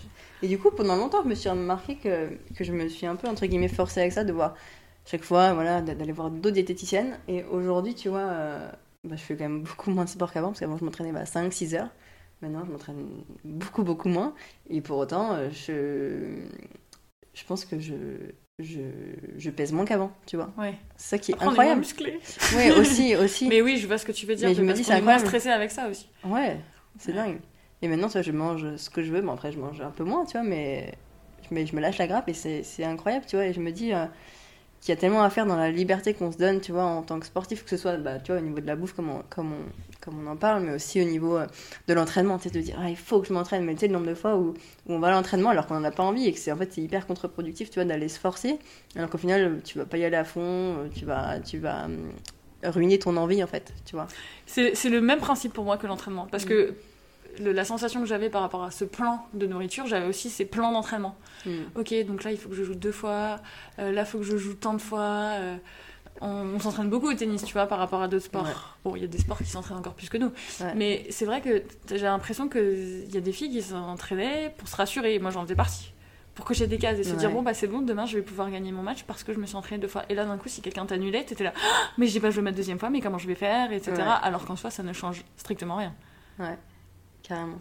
[0.42, 3.16] et du coup, pendant longtemps, je me suis remarqué que, que je me suis un
[3.16, 4.55] peu, entre guillemets, forcée avec ça, de voir
[5.05, 7.18] chaque fois, voilà, d'aller voir d'autres diététiciennes.
[7.29, 8.70] Et aujourd'hui, tu vois, euh,
[9.05, 11.25] bah, je fais quand même beaucoup moins de sport qu'avant, parce qu'avant, je m'entraînais bah,
[11.25, 11.90] 5-6 heures.
[12.42, 13.07] Maintenant, je m'entraîne
[13.44, 14.35] beaucoup, beaucoup moins.
[14.70, 16.46] Et pour autant, euh, je,
[17.35, 17.94] je pense que je,
[18.62, 18.81] je,
[19.38, 20.51] je pèse moins qu'avant, tu vois.
[20.59, 20.75] Ouais.
[20.96, 21.81] C'est ça qui est incroyable.
[21.81, 22.18] musclé.
[22.57, 23.49] Oui, aussi, aussi.
[23.51, 24.49] Mais oui, je vois ce que tu veux dire.
[24.49, 25.26] Mais je me dis, c'est incroyable.
[25.26, 26.09] stressé avec ça aussi.
[26.24, 26.59] Ouais,
[26.99, 27.39] c'est dingue.
[27.82, 29.22] Et maintenant, tu vois, je mange ce que je veux.
[29.22, 30.93] mais après, je mange un peu moins, tu vois, mais,
[31.51, 33.47] mais je me lâche la grappe et c'est incroyable, tu vois.
[33.47, 34.07] Et je me dis, euh,
[34.81, 37.03] qu'il y a tellement à faire dans la liberté qu'on se donne, tu vois, en
[37.03, 39.11] tant que sportif, que ce soit, bah, tu vois, au niveau de la bouffe, comme
[39.11, 39.53] on, comme
[40.07, 41.47] on, en parle, mais aussi au niveau euh,
[41.87, 43.87] de l'entraînement, tu sais, de dire, ah, il faut que je m'entraîne, mais tu sais,
[43.89, 44.55] le nombre de fois où,
[44.87, 46.57] où on va à l'entraînement alors qu'on n'en a pas envie et que c'est en
[46.57, 48.59] fait c'est hyper contre-productif, tu vois, d'aller se forcer,
[48.97, 51.85] alors qu'au final, tu vas pas y aller à fond, euh, tu vas, tu vas
[51.85, 52.12] hum,
[52.64, 54.07] ruiner ton envie, en fait, tu vois.
[54.47, 56.74] C'est le même principe pour moi que l'entraînement, parce que
[57.39, 60.72] la sensation que j'avais par rapport à ce plan de nourriture, j'avais aussi ces plans
[60.72, 61.16] d'entraînement.
[61.47, 61.64] Hmm.
[61.74, 63.41] Ok, donc là, il faut que je joue deux fois,
[63.78, 65.33] euh, là, il faut que je joue tant de fois.
[65.39, 65.57] Euh,
[66.20, 68.76] on, s'entraîne beaucoup au tennis, tu vois, par rapport à d'autres sports.
[68.85, 70.33] Bon, il y a des sports qui s'entraînent encore plus que nous.
[70.76, 74.76] Mais c'est vrai que j'ai l'impression qu'il y a des filles qui s'entraînaient pour se
[74.76, 75.18] rassurer.
[75.18, 75.93] Moi, j'en faisais partie.
[76.35, 78.51] Pour cocher des cases et se dire, bon, bah c'est bon, demain, je vais pouvoir
[78.51, 80.05] gagner mon match parce que je me suis entraînée deux fois.
[80.09, 82.57] Et là, d'un coup, si quelqu'un t'annulait, t'étais là, ah, mais dis pas, vais mettre
[82.57, 84.03] deuxième fois, mais comment je vais faire, etc.
[84.22, 85.95] Alors qu'en soi, ça ne change strictement rien.
[86.39, 86.57] Ouais.
[87.31, 87.61] Carrément.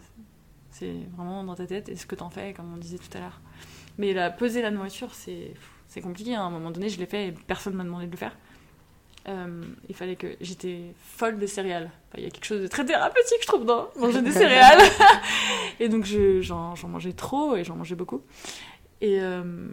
[0.72, 3.20] C'est vraiment dans ta tête et ce que t'en fais, comme on disait tout à
[3.20, 3.40] l'heure.
[3.98, 5.52] Mais la peser la nourriture, c'est
[5.88, 6.34] c'est compliqué.
[6.34, 6.42] hein.
[6.42, 8.36] À un moment donné, je l'ai fait et personne m'a demandé de le faire.
[9.28, 11.90] Euh, il fallait que j'étais folle de céréales.
[12.08, 14.80] Enfin, il y a quelque chose de très thérapeutique, je trouve, dans manger des céréales.
[15.80, 18.22] et donc, je- j'en j'en mangeais trop et j'en mangeais beaucoup.
[19.00, 19.68] Et euh,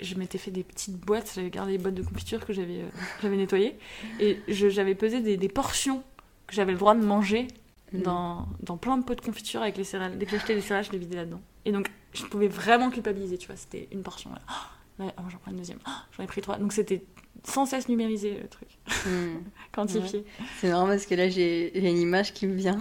[0.00, 1.32] je m'étais fait des petites boîtes.
[1.34, 2.88] J'avais gardé les boîtes de confiture que j'avais euh,
[3.22, 3.76] j'avais nettoyées.
[4.20, 6.02] Et je- j'avais pesé des, des portions
[6.46, 7.48] que j'avais le droit de manger
[7.92, 8.02] Mm.
[8.02, 10.18] dans, dans plein de pots de confiture avec les céréales.
[10.18, 11.40] Dès que j'achetais des céréales, je les vidais là-dedans.
[11.64, 13.56] Et donc, je pouvais vraiment culpabiliser, tu vois.
[13.56, 14.30] C'était une portion.
[14.30, 15.78] Là, Oh, là, oh, j'en prends une deuxième.
[15.86, 16.58] Oh, j'en ai pris trois.
[16.58, 17.02] Donc, c'était
[17.44, 18.68] sans cesse numérisé, le truc.
[19.06, 19.38] Mm.
[19.72, 20.24] Quantifié.
[20.60, 22.78] C'est marrant parce que là, j'ai une image qui me vient.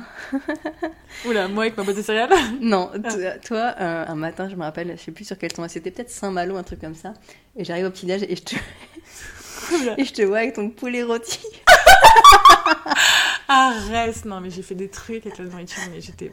[1.26, 2.30] Oula, moi avec ma boîte de céréales.
[2.62, 5.68] Non, toi, toi, euh, un matin, je me rappelle, je sais plus sur quel ton,
[5.68, 7.14] c'était peut-être Saint-Malo, un truc comme ça.
[7.56, 8.56] Et j'arrive au petit-déj et je te...
[9.98, 11.40] et je te vois avec ton poulet rôti.
[13.50, 16.32] Arrête Non, mais j'ai fait des trucs avec la nourriture, mais j'étais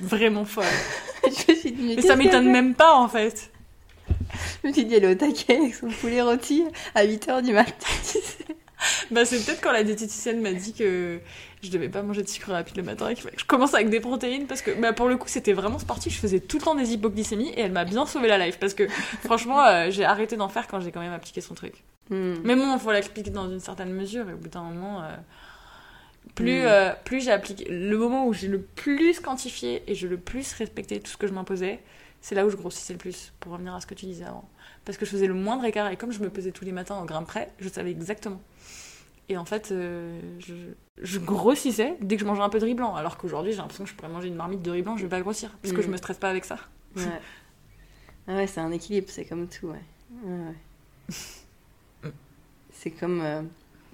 [0.00, 0.64] vraiment folle.
[1.22, 3.52] je me suis dit, mais Mais ça m'étonne même pas, en fait.
[4.62, 6.64] Je me suis dit, elle est au taquet avec son poulet rôti
[6.94, 7.86] à 8h du matin.
[8.02, 8.44] tu sais.
[9.10, 11.20] Bah, c'est peut-être quand la diététicienne m'a dit que
[11.62, 14.00] je devais pas manger de sucre rapide le matin et que je commence avec des
[14.00, 16.74] protéines parce que bah, pour le coup c'était vraiment sportif, je faisais tout le temps
[16.74, 18.86] des hypoglycémies et elle m'a bien sauvé la life parce que
[19.24, 21.82] franchement euh, j'ai arrêté d'en faire quand j'ai quand même appliqué son truc.
[22.10, 22.34] Hmm.
[22.44, 25.16] Mais bon, il faut l'appliquer dans une certaine mesure et au bout d'un moment, euh,
[26.34, 26.66] plus, Mm.
[26.66, 30.52] euh, plus j'ai appliqué, le moment où j'ai le plus quantifié et j'ai le plus
[30.54, 31.80] respecté tout ce que je m'imposais,
[32.20, 34.48] c'est là où je grossissais le plus, pour revenir à ce que tu disais avant.
[34.84, 37.00] Parce que je faisais le moindre écart et comme je me pesais tous les matins
[37.00, 38.40] au grain près, je savais exactement.
[39.28, 40.54] Et en fait, euh, je,
[41.00, 43.84] je grossissais dès que je mangeais un peu de riz blanc, alors qu'aujourd'hui j'ai l'impression
[43.84, 45.80] que je pourrais manger une marmite de riz blanc, je vais pas grossir, parce que
[45.80, 45.84] Mm.
[45.84, 46.58] je me stresse pas avec ça.
[46.96, 47.02] Ouais.
[48.26, 49.82] Ah ouais, c'est un équilibre, c'est comme tout, ouais.
[50.24, 50.54] Ouais, ouais.
[52.72, 53.42] c'est comme euh,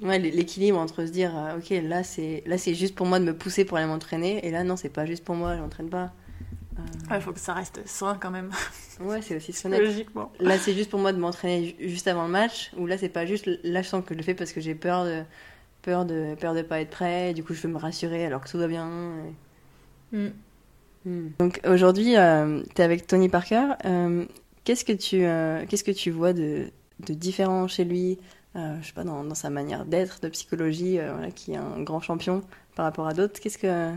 [0.03, 3.25] ouais, l'équilibre entre se dire, euh, ok, là c'est là c'est juste pour moi de
[3.25, 5.89] me pousser pour aller m'entraîner, et là non, c'est pas juste pour moi, je m'entraîne
[5.91, 6.13] pas.
[6.79, 8.51] Euh, Il faut que ça reste sain quand même,
[9.01, 9.83] ouais, c'est aussi connaître.
[9.85, 10.33] logiquement.
[10.41, 13.09] Là, c'est juste pour moi de m'entraîner ju- juste avant le match, ou là, c'est
[13.11, 13.51] pas juste.
[13.65, 15.23] Là, je sens que je le fais parce que j'ai peur de
[15.83, 17.33] peur de peur de pas être prêt.
[17.35, 18.89] Du coup, je veux me rassurer alors que tout va bien.
[20.13, 20.31] et- Mm.
[21.05, 21.29] Hmm.
[21.39, 23.69] Donc aujourd'hui, tu es avec Tony Parker.
[23.85, 24.25] Euh,
[24.65, 26.67] qu'est-ce que tu euh, qu'est-ce que tu vois de,
[27.07, 28.19] de différent chez lui
[28.57, 32.01] euh, Je sais pas dans, sa manière d'être, de psychologie, euh, qui est un grand
[32.01, 32.43] champion
[32.75, 33.41] par rapport à d'autres.
[33.41, 33.93] Qu'est-ce que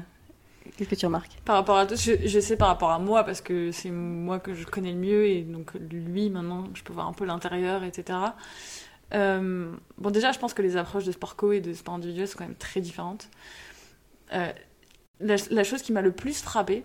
[0.78, 1.32] qu'est-ce que tu remarques?
[1.46, 4.54] Par rapport à tous, je, sais par rapport à moi, parce que c'est moi que
[4.54, 8.20] je connais le mieux, et donc lui, maintenant, je peux voir un peu l'intérieur, etc.
[9.14, 12.28] Euh, bon, déjà, je pense que les approches de sport co et de sport individuel
[12.28, 13.30] sont quand même très différentes.
[14.32, 16.84] La, la chose qui m'a le plus frappée,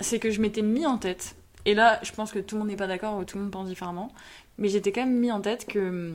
[0.00, 2.68] c'est que je m'étais mis en tête, et là, je pense que tout le monde
[2.68, 4.12] n'est pas d'accord, ou tout le monde pense différemment,
[4.58, 6.14] mais j'étais quand même mis en tête que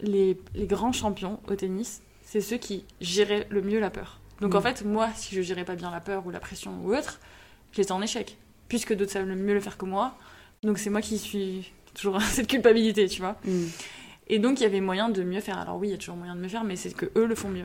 [0.00, 4.20] les, les grands champions au tennis, c'est ceux qui géraient le mieux la peur.
[4.40, 4.62] Donc en Mm.
[4.62, 7.20] fait, moi, si je gérais pas bien la peur ou la pression ou autre,
[7.72, 8.36] j'étais en échec.
[8.68, 10.14] Puisque d'autres savent mieux le faire que moi.
[10.62, 13.36] Donc c'est moi qui suis toujours cette culpabilité, tu vois.
[13.44, 13.66] Hmm.
[14.28, 15.58] Et donc il y avait moyen de mieux faire.
[15.58, 17.34] Alors oui, il y a toujours moyen de mieux faire, mais c'est que eux le
[17.34, 17.64] font mieux.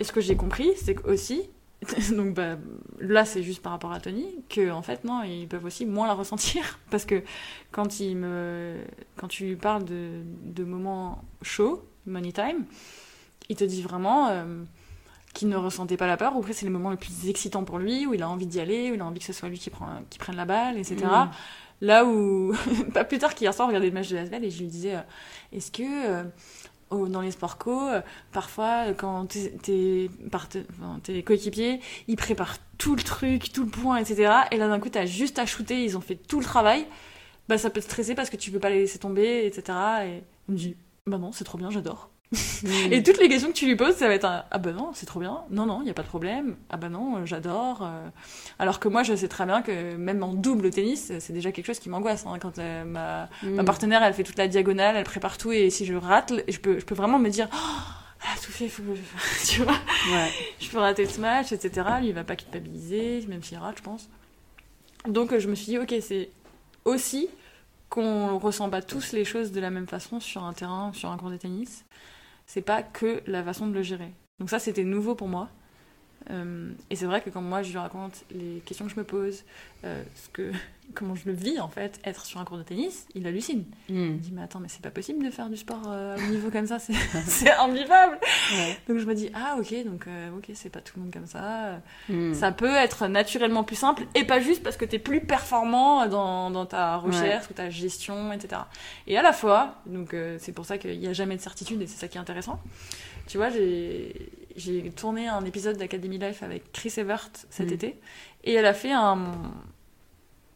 [0.00, 1.42] Et ce que j'ai compris, c'est que aussi,
[2.16, 2.56] donc bah,
[3.00, 6.06] là c'est juste par rapport à Tony, que en fait non, ils peuvent aussi moins
[6.06, 7.22] la ressentir parce que
[7.70, 8.76] quand il me,
[9.16, 12.64] quand tu lui parles de, de moments chauds, money time,
[13.48, 14.28] il te dit vraiment.
[14.28, 14.64] euh,
[15.34, 17.78] qu'il ne ressentait pas la peur, ou après c'est les moments les plus excitants pour
[17.78, 19.58] lui, où il a envie d'y aller, où il a envie que ce soit lui
[19.58, 21.04] qui, prend, qui prenne la balle, etc.
[21.04, 21.30] Mm.
[21.80, 22.54] Là où,
[22.94, 24.94] pas plus tard qu'hier soir, on regardait le match de Lasvel et je lui disais,
[24.94, 25.00] euh,
[25.52, 26.24] est-ce que euh,
[26.90, 28.00] dans les sports co, euh,
[28.32, 29.26] parfois euh, quand
[29.62, 30.10] tes,
[31.24, 34.32] coéquipiers, ils préparent tout le truc, tout le point, etc.
[34.50, 36.86] Et là d'un coup, t'as juste à shooter, ils ont fait tout le travail,
[37.48, 39.78] bah ça peut te stresser parce que tu peux pas les laisser tomber, etc.
[40.04, 40.76] Et il me dit,
[41.06, 42.10] bah non, c'est trop bien, j'adore.
[42.62, 42.92] Hmm.
[42.92, 44.90] Et toutes les questions que tu lui poses, ça va être un Ah bah non,
[44.94, 45.42] c'est trop bien.
[45.50, 46.56] Non, non, il n'y a pas de problème.
[46.70, 47.80] Ah bah non, euh, j'adore.
[47.82, 48.08] euh.
[48.58, 51.66] Alors que moi, je sais très bien que même en double tennis, c'est déjà quelque
[51.66, 52.24] chose qui m'angoisse.
[52.26, 52.38] hein.
[52.40, 55.84] Quand euh, ma, ma partenaire, elle fait toute la diagonale, elle prépare tout, et si
[55.86, 57.56] je rate, je peux, je peux vraiment me dire Oh,
[58.22, 59.72] elle a tout fait, faut que- tu vois,
[60.12, 60.30] Ouais.
[60.60, 61.86] je peux rater ce match, etc.
[62.00, 64.08] Lui, il va pas culpabiliser, même s'il rate, je pense.
[65.06, 66.30] Donc euh, je me suis dit Ok, c'est
[66.84, 67.28] aussi
[67.90, 71.16] qu'on ressent pas tous les choses de la même façon sur un terrain, sur un
[71.16, 71.84] cours de tennis.
[72.46, 74.12] C'est pas que la façon de le gérer.
[74.38, 75.50] Donc ça, c'était nouveau pour moi.
[76.30, 79.04] Euh, et c'est vrai que quand moi je lui raconte les questions que je me
[79.04, 79.44] pose,
[79.84, 80.50] euh, ce que,
[80.94, 83.64] comment je le vis en fait, être sur un cours de tennis, il hallucine.
[83.88, 83.94] Hmm.
[83.94, 86.18] Il me dit mais attends mais c'est pas possible de faire du sport euh, à
[86.18, 88.18] haut niveau comme ça, c'est invivable.
[88.52, 88.78] Ouais.
[88.88, 91.26] Donc je me dis ah ok donc euh, ok c'est pas tout le monde comme
[91.26, 91.80] ça.
[92.08, 92.32] Hmm.
[92.32, 96.50] Ça peut être naturellement plus simple et pas juste parce que t'es plus performant dans,
[96.50, 98.62] dans ta recherche ou ta gestion etc.
[99.06, 101.86] Et à la fois donc c'est pour ça qu'il n'y a jamais de certitude et
[101.86, 102.58] c'est ça qui est intéressant.
[103.26, 107.72] Tu vois j'ai j'ai tourné un épisode d'Academy Life avec Chris Evert cet Mhm.
[107.72, 108.00] été
[108.44, 109.18] et elle a fait un,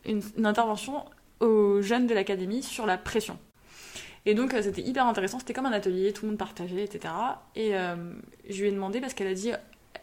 [0.05, 1.05] une, une intervention
[1.41, 3.39] aux jeunes de l'académie sur la pression.
[4.27, 5.39] Et donc, c'était hyper intéressant.
[5.39, 7.15] C'était comme un atelier, tout le monde partageait, etc.
[7.57, 7.73] Et
[8.51, 9.53] je lui ai demandé parce qu'elle a dit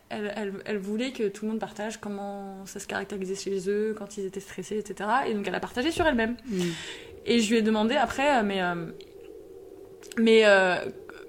[0.09, 4.17] elle, elle, voulait que tout le monde partage comment ça se caractérisait chez eux, quand
[4.17, 5.09] ils étaient stressés, etc.
[5.27, 6.37] Et donc elle a partagé sur elle-même.
[6.45, 6.61] Mm.
[7.25, 8.85] Et je lui ai demandé après, euh, mais, euh,
[10.17, 10.77] mais euh,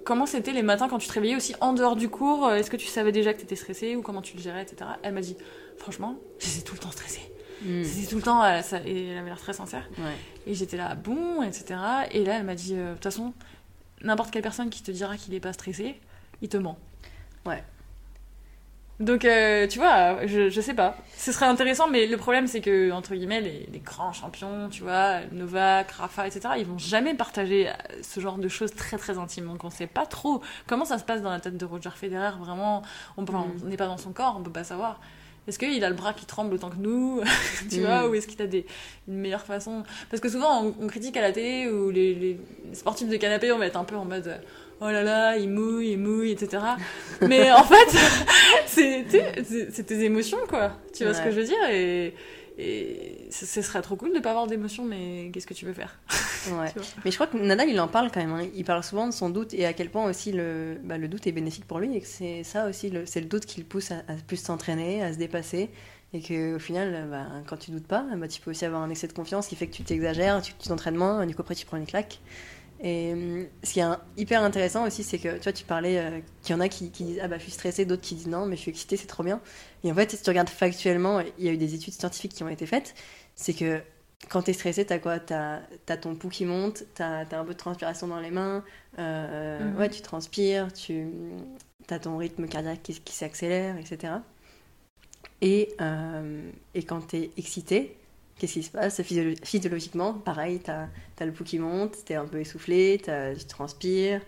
[0.06, 2.76] comment c'était les matins quand tu te réveillais aussi en dehors du cours Est-ce que
[2.76, 4.90] tu savais déjà que tu étais stressée ou comment tu le gérais, etc.
[5.02, 5.36] Elle m'a dit,
[5.76, 7.30] franchement, j'étais tout le temps stressée.
[7.62, 7.82] Mm.
[7.82, 9.88] C'était tout le temps, ça, et elle avait l'air très sincère.
[10.46, 11.74] Et j'étais là, bon, etc.
[12.12, 13.34] Et là, elle m'a dit, de toute façon,
[14.00, 16.00] n'importe quelle personne qui te dira qu'il n'est pas stressé,
[16.40, 16.78] il te ment.
[17.44, 17.62] Ouais.
[18.98, 20.96] Donc, euh, tu vois, je, je sais pas.
[21.16, 24.82] Ce serait intéressant, mais le problème, c'est que, entre guillemets, les, les, grands champions, tu
[24.82, 27.72] vois, Novak, Rafa, etc., ils vont jamais partager euh,
[28.02, 29.46] ce genre de choses très très intimes.
[29.46, 32.38] Donc, on sait pas trop comment ça se passe dans la tête de Roger Federer.
[32.38, 32.82] Vraiment,
[33.18, 33.68] on mm.
[33.68, 34.98] n'est pas dans son corps, on peut pas savoir.
[35.46, 37.20] Est-ce qu'il a le bras qui tremble autant que nous,
[37.70, 38.10] tu vois, mm.
[38.10, 38.64] ou est-ce qu'il a des,
[39.08, 39.82] une meilleure façon?
[40.10, 42.40] Parce que souvent, on, on, critique à la télé ou les, les
[42.72, 44.40] sportifs de canapé, on va être un peu en mode
[44.80, 46.62] oh là là, il mouille, il mouille, etc.
[47.22, 47.98] Mais en fait,
[48.66, 50.72] c'est tes émotions, quoi.
[50.94, 51.70] Tu vois ce que je veux dire?
[51.70, 52.14] Et,
[52.58, 55.98] et ce serait trop cool de pas avoir d'émotions, mais qu'est-ce que tu veux faire?
[56.46, 56.72] Ouais.
[57.04, 58.30] Mais je crois que Nadal, il en parle quand même.
[58.30, 58.46] Hein.
[58.54, 61.26] Il parle souvent de son doute et à quel point aussi le, bah, le doute
[61.26, 63.90] est bénéfique pour lui et que c'est ça aussi, c'est le doute qui le pousse
[63.90, 65.70] à, plus s'entraîner, à se dépasser.
[66.12, 69.08] Et qu'au final, bah, quand tu doutes pas, bah, tu peux aussi avoir un excès
[69.08, 71.66] de confiance qui fait que tu t'exagères, tu t'entraînes moins, et du coup après tu
[71.66, 72.20] prends une claque.
[72.80, 76.20] Et hum, ce qui est hyper intéressant aussi, c'est que tu vois, tu parlais euh,
[76.42, 78.46] qu'il y en a qui, disent Ah bah je suis stressée, d'autres qui disent Non,
[78.46, 79.40] mais je suis excitée, c'est trop bien.
[79.84, 82.42] Et en fait, si tu regardes factuellement, il y a eu des études scientifiques qui
[82.42, 82.94] ont été faites,
[83.34, 83.80] c'est que
[84.28, 85.20] quand tu es stressé, tu as quoi?
[85.20, 88.64] Tu as, ton pouls qui monte, tu as, un peu de transpiration dans les mains,
[88.98, 89.76] euh, mhm.
[89.78, 91.08] ouais, tu transpires, tu
[91.88, 94.14] as ton rythme cardiaque qui, qui s'accélère, etc.
[95.42, 97.96] Et, euh, et quand tu es excité,
[98.38, 100.88] Qu'est-ce qui se passe physiologiquement Pareil, tu as,
[101.24, 104.20] le pouls qui monte, tu es un peu essoufflé, tu transpires,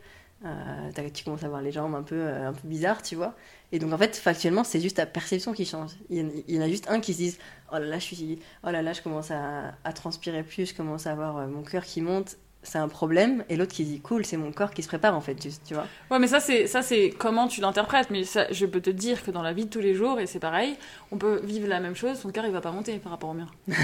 [0.44, 3.34] euh, tu commences à voir les jambes un peu, euh, un peu bizarres, tu vois.
[3.72, 5.90] Et donc en fait, factuellement, c'est juste ta perception qui change.
[6.10, 7.36] Il y, en a juste un qui se dit
[7.72, 10.74] Oh là là, je, suis, oh là, là, je commence à, à transpirer plus, je
[10.74, 14.00] commence à avoir euh, mon cœur qui monte c'est un problème et l'autre qui dit
[14.00, 15.86] cool c'est mon corps qui se prépare en fait tu, tu vois.
[16.10, 18.10] Ouais mais ça c'est ça c'est comment tu l'interprètes.
[18.10, 20.26] Mais ça, je peux te dire que dans la vie de tous les jours et
[20.26, 20.76] c'est pareil
[21.12, 23.34] on peut vivre la même chose son cœur il va pas monter par rapport au
[23.34, 23.46] mien.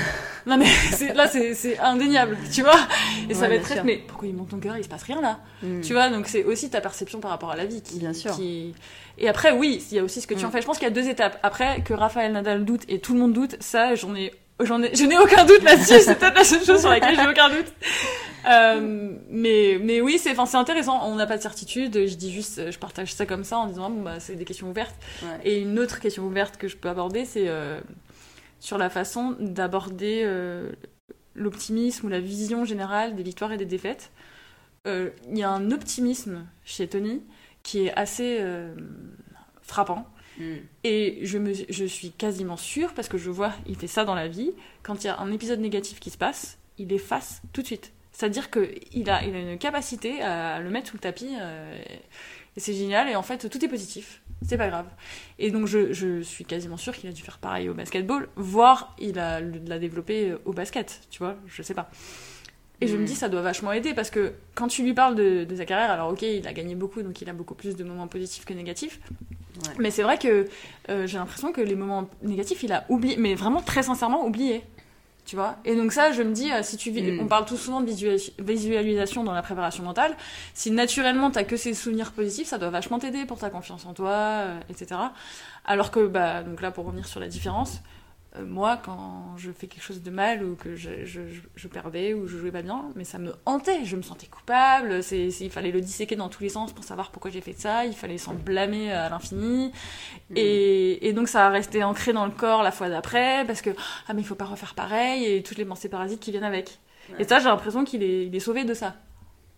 [0.46, 0.66] Non mais
[1.14, 2.78] là c'est indéniable tu vois.
[3.30, 5.20] Et ça va être très mais pourquoi il monte ton cœur il se passe rien
[5.20, 5.80] là hmm.
[5.80, 8.36] tu vois donc c'est aussi ta perception par rapport à la vie qui, bien sûr.
[8.40, 10.52] et après oui il y a aussi ce que tu en hmm.
[10.52, 10.60] fais.
[10.60, 11.38] Je pense qu'il y a deux étapes.
[11.42, 14.94] Après que Raphaël Nadal doute et tout le monde doute ça j'en ai J'en ai,
[14.94, 17.72] je n'ai aucun doute là-dessus, c'est peut-être la seule chose sur laquelle j'ai aucun doute.
[18.46, 21.00] Euh, mais, mais oui, c'est, enfin, c'est intéressant.
[21.08, 22.06] On n'a pas de certitude.
[22.06, 24.70] Je dis juste, je partage ça comme ça en disant, bon, bah, c'est des questions
[24.70, 24.94] ouvertes.
[25.44, 27.80] Et une autre question ouverte que je peux aborder, c'est euh,
[28.60, 30.70] sur la façon d'aborder euh,
[31.34, 34.10] l'optimisme ou la vision générale des victoires et des défaites.
[34.86, 37.22] Il y a un optimisme chez Tony
[37.62, 38.44] qui est assez
[39.62, 40.06] frappant
[40.38, 40.54] Mm.
[40.84, 44.14] Et je, me, je suis quasiment sûre, parce que je vois, il fait ça dans
[44.14, 47.62] la vie, quand il y a un épisode négatif qui se passe, il efface tout
[47.62, 47.92] de suite.
[48.12, 51.76] C'est-à-dire qu'il a, il a une capacité à le mettre sous le tapis, euh,
[52.56, 54.22] et c'est génial, et en fait, tout est positif.
[54.46, 54.86] C'est pas grave.
[55.38, 58.94] Et donc, je, je suis quasiment sûre qu'il a dû faire pareil au basketball, voire
[58.98, 61.90] il l'a développé au basket, tu vois, je sais pas.
[62.80, 63.06] Et je me mm.
[63.06, 65.90] dis, ça doit vachement aider parce que quand tu lui parles de, de, sa carrière,
[65.90, 68.52] alors ok, il a gagné beaucoup, donc il a beaucoup plus de moments positifs que
[68.52, 69.00] négatifs.
[69.78, 70.48] Mais c'est vrai que
[70.90, 74.64] euh, j'ai l'impression que les moments négatifs, il a oublié, mais vraiment très sincèrement oublié.
[75.24, 75.56] Tu vois?
[75.64, 77.20] Et donc ça, je me dis, euh, si tu mm.
[77.20, 77.90] on parle tout souvent de
[78.40, 80.14] visualisation dans la préparation mentale,
[80.52, 83.94] si naturellement t'as que ces souvenirs positifs, ça doit vachement t'aider pour ta confiance en
[83.94, 85.00] toi, euh, etc.
[85.64, 87.80] Alors que, bah, donc là, pour revenir sur la différence,
[88.42, 91.20] moi, quand je fais quelque chose de mal ou que je, je,
[91.54, 93.84] je, perdais ou je jouais pas bien, mais ça me hantait.
[93.84, 95.04] Je me sentais coupable.
[95.04, 97.86] C'est, il fallait le disséquer dans tous les sens pour savoir pourquoi j'ai fait ça.
[97.86, 99.68] Il fallait s'en blâmer à l'infini.
[100.30, 100.34] Mm.
[100.36, 103.70] Et, et, donc ça a resté ancré dans le corps la fois d'après parce que
[104.08, 106.80] ah mais il faut pas refaire pareil et toutes les pensées parasites qui viennent avec.
[107.20, 108.96] Et ça, j'ai l'impression qu'il est, il est sauvé de ça.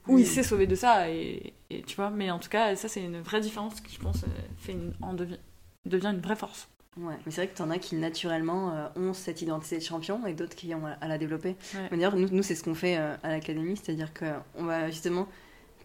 [0.06, 0.28] Ou il mm.
[0.28, 1.08] s'est sauvé de ça.
[1.08, 4.00] Et, et, tu vois, mais en tout cas, ça c'est une vraie différence qui je
[4.00, 4.22] pense
[4.58, 5.38] fait une, en devient,
[5.86, 6.68] devient une vraie force.
[6.98, 9.82] Ouais, mais c'est vrai que tu en as qui naturellement euh, ont cette identité de
[9.82, 11.56] champion et d'autres qui ont à, la développer.
[11.90, 15.28] D'ailleurs, nous, nous c'est ce qu'on fait euh, à l'académie, c'est-à-dire qu'on va justement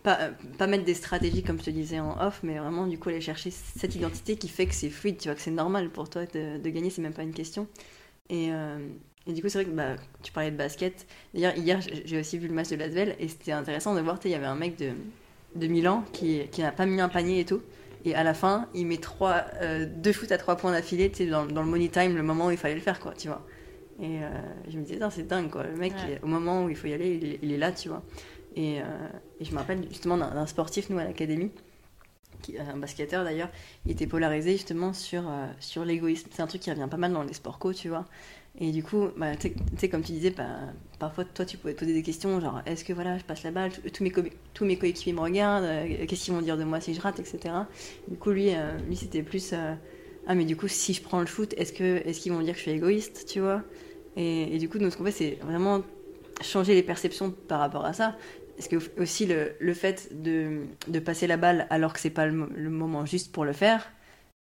[0.04, 2.98] pas, euh, pas mettre des stratégies comme je te disais en off, mais vraiment du
[2.98, 5.90] coup aller chercher cette identité qui fait que c'est fluide, tu vois, que c'est normal
[5.90, 7.68] pour toi de, de gagner, c'est même pas une question.
[8.30, 8.50] Et,
[9.28, 11.06] et du coup, c'est vrai que bah, tu parlais de basket.
[11.34, 14.32] D'ailleurs, hier, j'ai aussi vu le match de Lasvel et c'était intéressant de voir, il
[14.32, 14.92] y avait un mec de,
[15.56, 17.62] de Milan qui, qui n'a pas mis un panier et tout.
[18.06, 21.18] Et à la fin, il met trois, euh, deux shoots à trois points d'affilée, tu
[21.18, 23.28] sais, dans, dans, le money time, le moment où il fallait le faire, quoi, tu
[23.28, 23.46] vois.
[24.00, 24.30] Et euh,
[24.68, 25.64] je me disais, c'est dingue, quoi.
[25.64, 25.94] Le mec,
[26.24, 28.02] au moment où il faut y aller, il, est là, tu vois.
[28.56, 31.52] Et, et je me rappelle justement d'un sportif, nous, à l'académie,
[32.58, 33.50] un basketteur d'ailleurs,
[33.86, 35.24] il était polarisé justement sur,
[35.60, 36.30] sur l'égoïsme.
[36.32, 38.06] C'est un truc qui revient pas mal dans les sports co, tu vois.
[38.60, 40.46] Et du coup, bah, tu sais, comme tu disais, bah,
[41.00, 43.52] parfois toi tu pouvais te poser des questions, genre est-ce que voilà, je passe la
[43.52, 44.12] balle, tous mes,
[44.54, 47.20] tous mes coéquipiers me regardent, euh, qu'est-ce qu'ils vont dire de moi si je rate,
[47.20, 47.40] etc.
[48.08, 49.74] Du coup, lui, euh, lui c'était plus euh,
[50.28, 52.60] ah, mais du coup, si je prends le shoot, est-ce qu'ils est vont dire que
[52.60, 53.64] je suis égoïste, tu vois
[54.18, 55.84] et, du coup, nous, ce qu'on fait, c'est vraiment
[56.42, 58.18] changer les perceptions par rapport à ça.
[58.58, 62.28] Parce que aussi le, le fait de, de, passer la balle alors que c'est pas
[62.28, 63.90] le moment juste pour le faire,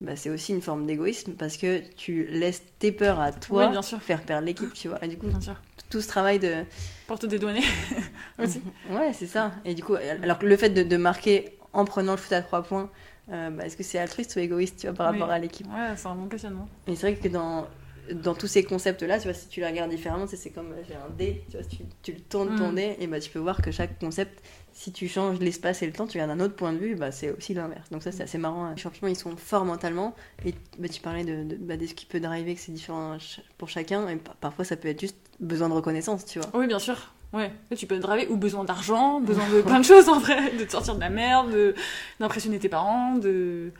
[0.01, 3.81] bah, c'est aussi une forme d'égoïsme parce que tu laisses tes peurs à toi bien
[3.81, 4.01] sûr.
[4.01, 5.03] faire perdre l'équipe, tu vois.
[5.03, 5.55] Et du coup, bien sûr.
[5.89, 6.63] tout ce travail de.
[7.05, 7.63] Pour te dédouaner
[8.39, 8.61] aussi.
[8.89, 9.51] ouais, c'est ça.
[9.65, 12.41] Et du coup, alors que le fait de, de marquer en prenant le foot à
[12.41, 12.89] trois points,
[13.31, 15.95] euh, bah, est-ce que c'est altruiste ou égoïste, tu vois, par rapport à l'équipe Ouais,
[15.95, 16.67] c'est un bon questionnement.
[16.87, 17.67] Et c'est vrai que dans,
[18.13, 21.09] dans tous ces concepts-là, tu vois, si tu les regardes différemment, c'est comme j'ai un
[21.17, 22.75] dé, tu vois, si tu, tu le tournes ton mm.
[22.75, 24.41] dé, et bah, tu peux voir que chaque concept
[24.79, 27.11] si tu changes l'espace et le temps, tu regardes un autre point de vue, bah,
[27.11, 27.89] c'est aussi l'inverse.
[27.89, 28.71] Donc ça, c'est assez marrant.
[28.71, 30.15] Les champions, ils sont forts mentalement.
[30.45, 33.17] Et bah, tu parlais de, de, bah, ce qui peut driver, que c'est différent
[33.57, 34.07] pour chacun.
[34.07, 36.49] Et parfois, ça peut être juste besoin de reconnaissance, tu vois.
[36.53, 37.11] Oui, bien sûr.
[37.33, 40.63] Ouais, tu peux driver ou besoin d'argent, besoin de plein de choses en vrai, de
[40.63, 41.75] te sortir de la merde,
[42.21, 43.73] d'impressionner tes parents, de...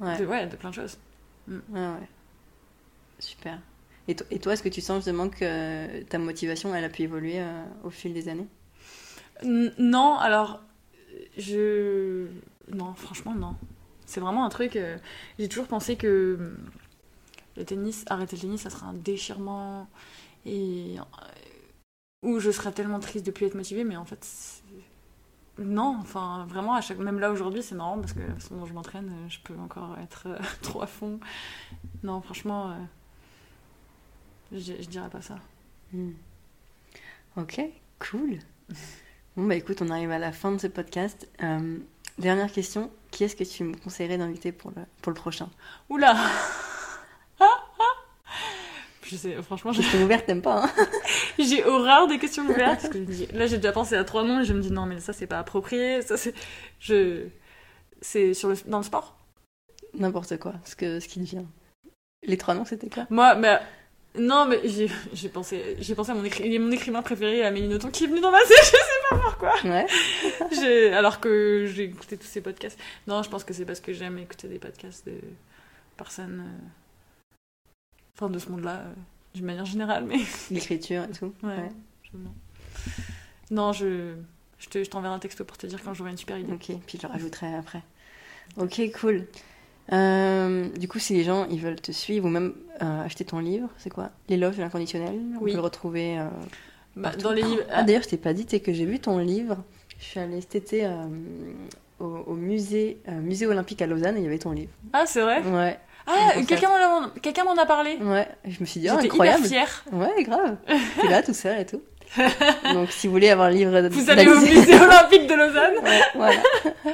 [0.00, 0.18] Ouais.
[0.18, 0.26] de...
[0.26, 0.98] ouais, de plein de choses.
[1.46, 1.58] Mm.
[1.70, 2.08] Ouais, ouais.
[3.20, 3.60] Super.
[4.08, 7.38] Et, et toi, est-ce que tu sens justement que ta motivation, elle a pu évoluer
[7.38, 8.48] euh, au fil des années?
[9.42, 10.60] Non, alors,
[11.36, 12.26] je.
[12.72, 13.56] Non, franchement, non.
[14.06, 14.76] C'est vraiment un truc.
[14.76, 14.98] Euh,
[15.38, 16.56] j'ai toujours pensé que
[17.56, 19.88] le tennis, arrêter le tennis, ça serait un déchirement.
[20.46, 20.96] Et.
[20.98, 21.02] Euh,
[22.22, 24.62] où je serais tellement triste de plus être motivée, mais en fait.
[25.58, 26.98] Non, enfin, vraiment, à chaque...
[26.98, 29.56] même là aujourd'hui, c'est marrant parce que la façon dont je m'entraîne, euh, je peux
[29.58, 30.26] encore être
[30.62, 31.20] trop à fond.
[32.02, 32.76] Non, franchement,
[34.52, 35.38] je, je, dirais pas ça.
[35.92, 36.12] Hmm.
[37.36, 37.60] Ok,
[38.00, 38.38] cool.
[39.36, 41.28] Bon, bah écoute, on arrive à la fin de ce podcast.
[41.42, 41.78] Euh,
[42.18, 45.50] dernière question, qui est-ce que tu me conseillerais d'inviter pour le, pour le prochain?
[45.88, 46.14] Oula
[49.02, 49.72] Je sais, franchement.
[49.72, 50.70] Les questions ouvertes, t'aimes pas, hein?
[51.38, 52.82] J'ai horreur des questions ouvertes.
[52.82, 55.00] Parce que là, j'ai déjà pensé à trois noms et je me dis non, mais
[55.00, 56.00] ça, c'est pas approprié.
[56.02, 56.32] Ça, c'est.
[56.78, 57.26] Je.
[58.00, 58.56] C'est sur le...
[58.66, 59.16] dans le sport?
[59.94, 61.00] N'importe quoi, ce, que...
[61.00, 61.44] ce qui devient.
[62.22, 63.06] Les trois noms, c'était quoi?
[63.10, 63.58] Moi, mais.
[64.16, 66.58] Non, mais j'ai pensé, pensé à mon, écri...
[66.58, 68.78] mon écrivain préféré, Amélie Nothomb, qui est venu dans ma série,
[69.64, 69.86] Ouais.
[70.94, 72.78] alors que j'ai écouté tous ces podcasts.
[73.06, 75.18] Non, je pense que c'est parce que j'aime écouter des podcasts de
[75.96, 76.44] personnes.
[76.46, 77.74] Euh,
[78.16, 78.92] enfin, de ce monde-là, euh,
[79.34, 80.18] d'une manière générale, mais.
[80.50, 81.32] L'écriture et tout.
[81.42, 81.70] Ouais.
[83.50, 84.14] Non, je,
[84.58, 86.52] je t'enverrai un texto pour te dire quand j'aurai une super idée.
[86.52, 87.82] Ok, puis je le rajouterai après.
[88.56, 89.26] Ok, cool.
[89.92, 93.38] Euh, du coup, si les gens ils veulent te suivre ou même euh, acheter ton
[93.38, 94.10] livre, c'est quoi?
[94.28, 95.20] L'éloge de l'inconditionnel?
[95.36, 96.28] On peut le retrouver euh,
[96.96, 97.62] bah, dans les livres.
[97.70, 99.58] Ah, d'ailleurs, je t'ai pas dit, que j'ai vu ton livre.
[99.98, 100.88] Je suis allée cet été
[101.98, 104.72] au, musée, musée olympique à Lausanne et il y avait ton livre.
[104.92, 105.42] Ah, c'est vrai?
[105.42, 105.78] Ouais.
[106.06, 107.96] Ah, quelqu'un m'en a parlé.
[107.96, 109.44] Ouais, je me suis dit, oh, incroyable.
[109.44, 109.84] J'étais fière.
[109.92, 110.56] Ouais, grave.
[111.00, 111.82] T'es là tout seul et tout.
[112.74, 115.74] Donc, si vous voulez avoir le livre, vous allez au musée olympique de Lausanne.
[115.82, 116.42] ouais, voilà.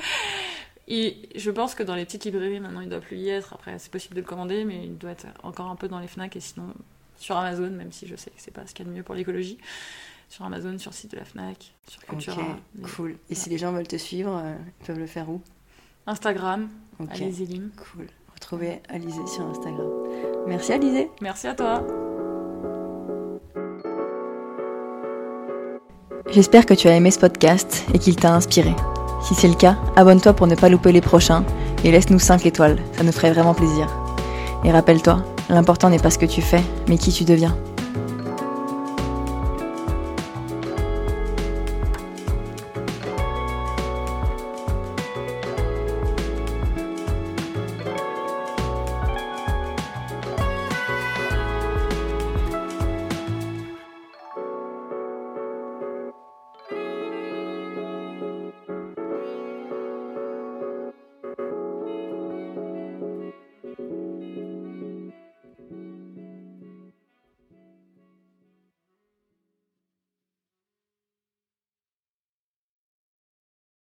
[0.89, 3.53] Et je pense que dans les petites librairies, maintenant, il doit plus y être.
[3.53, 6.09] Après, c'est possible de le commander, mais il doit être encore un peu dans les
[6.09, 6.67] FNAC et sinon
[7.21, 9.03] sur Amazon, même si je sais que c'est pas ce qu'il y a de mieux
[9.03, 9.59] pour l'écologie.
[10.29, 12.43] Sur Amazon, sur le site de la FNAC, sur Cultura.
[12.97, 13.17] cool.
[13.29, 15.41] Et si les gens veulent te suivre, euh, ils peuvent le faire où?
[16.07, 16.69] Instagram,
[16.99, 17.25] okay.
[17.25, 17.71] Alizé Lim.
[17.77, 18.07] Cool.
[18.35, 19.89] Retrouvez Alizé sur Instagram.
[20.47, 21.11] Merci Alizé.
[21.21, 21.85] Merci à toi.
[26.31, 28.75] J'espère que tu as aimé ce podcast et qu'il t'a inspiré.
[29.23, 31.45] Si c'est le cas, abonne-toi pour ne pas louper les prochains
[31.85, 33.89] et laisse-nous 5 étoiles, ça nous ferait vraiment plaisir.
[34.65, 37.57] Et rappelle-toi, l'important n'est pas ce que tu fais, mais qui tu deviens.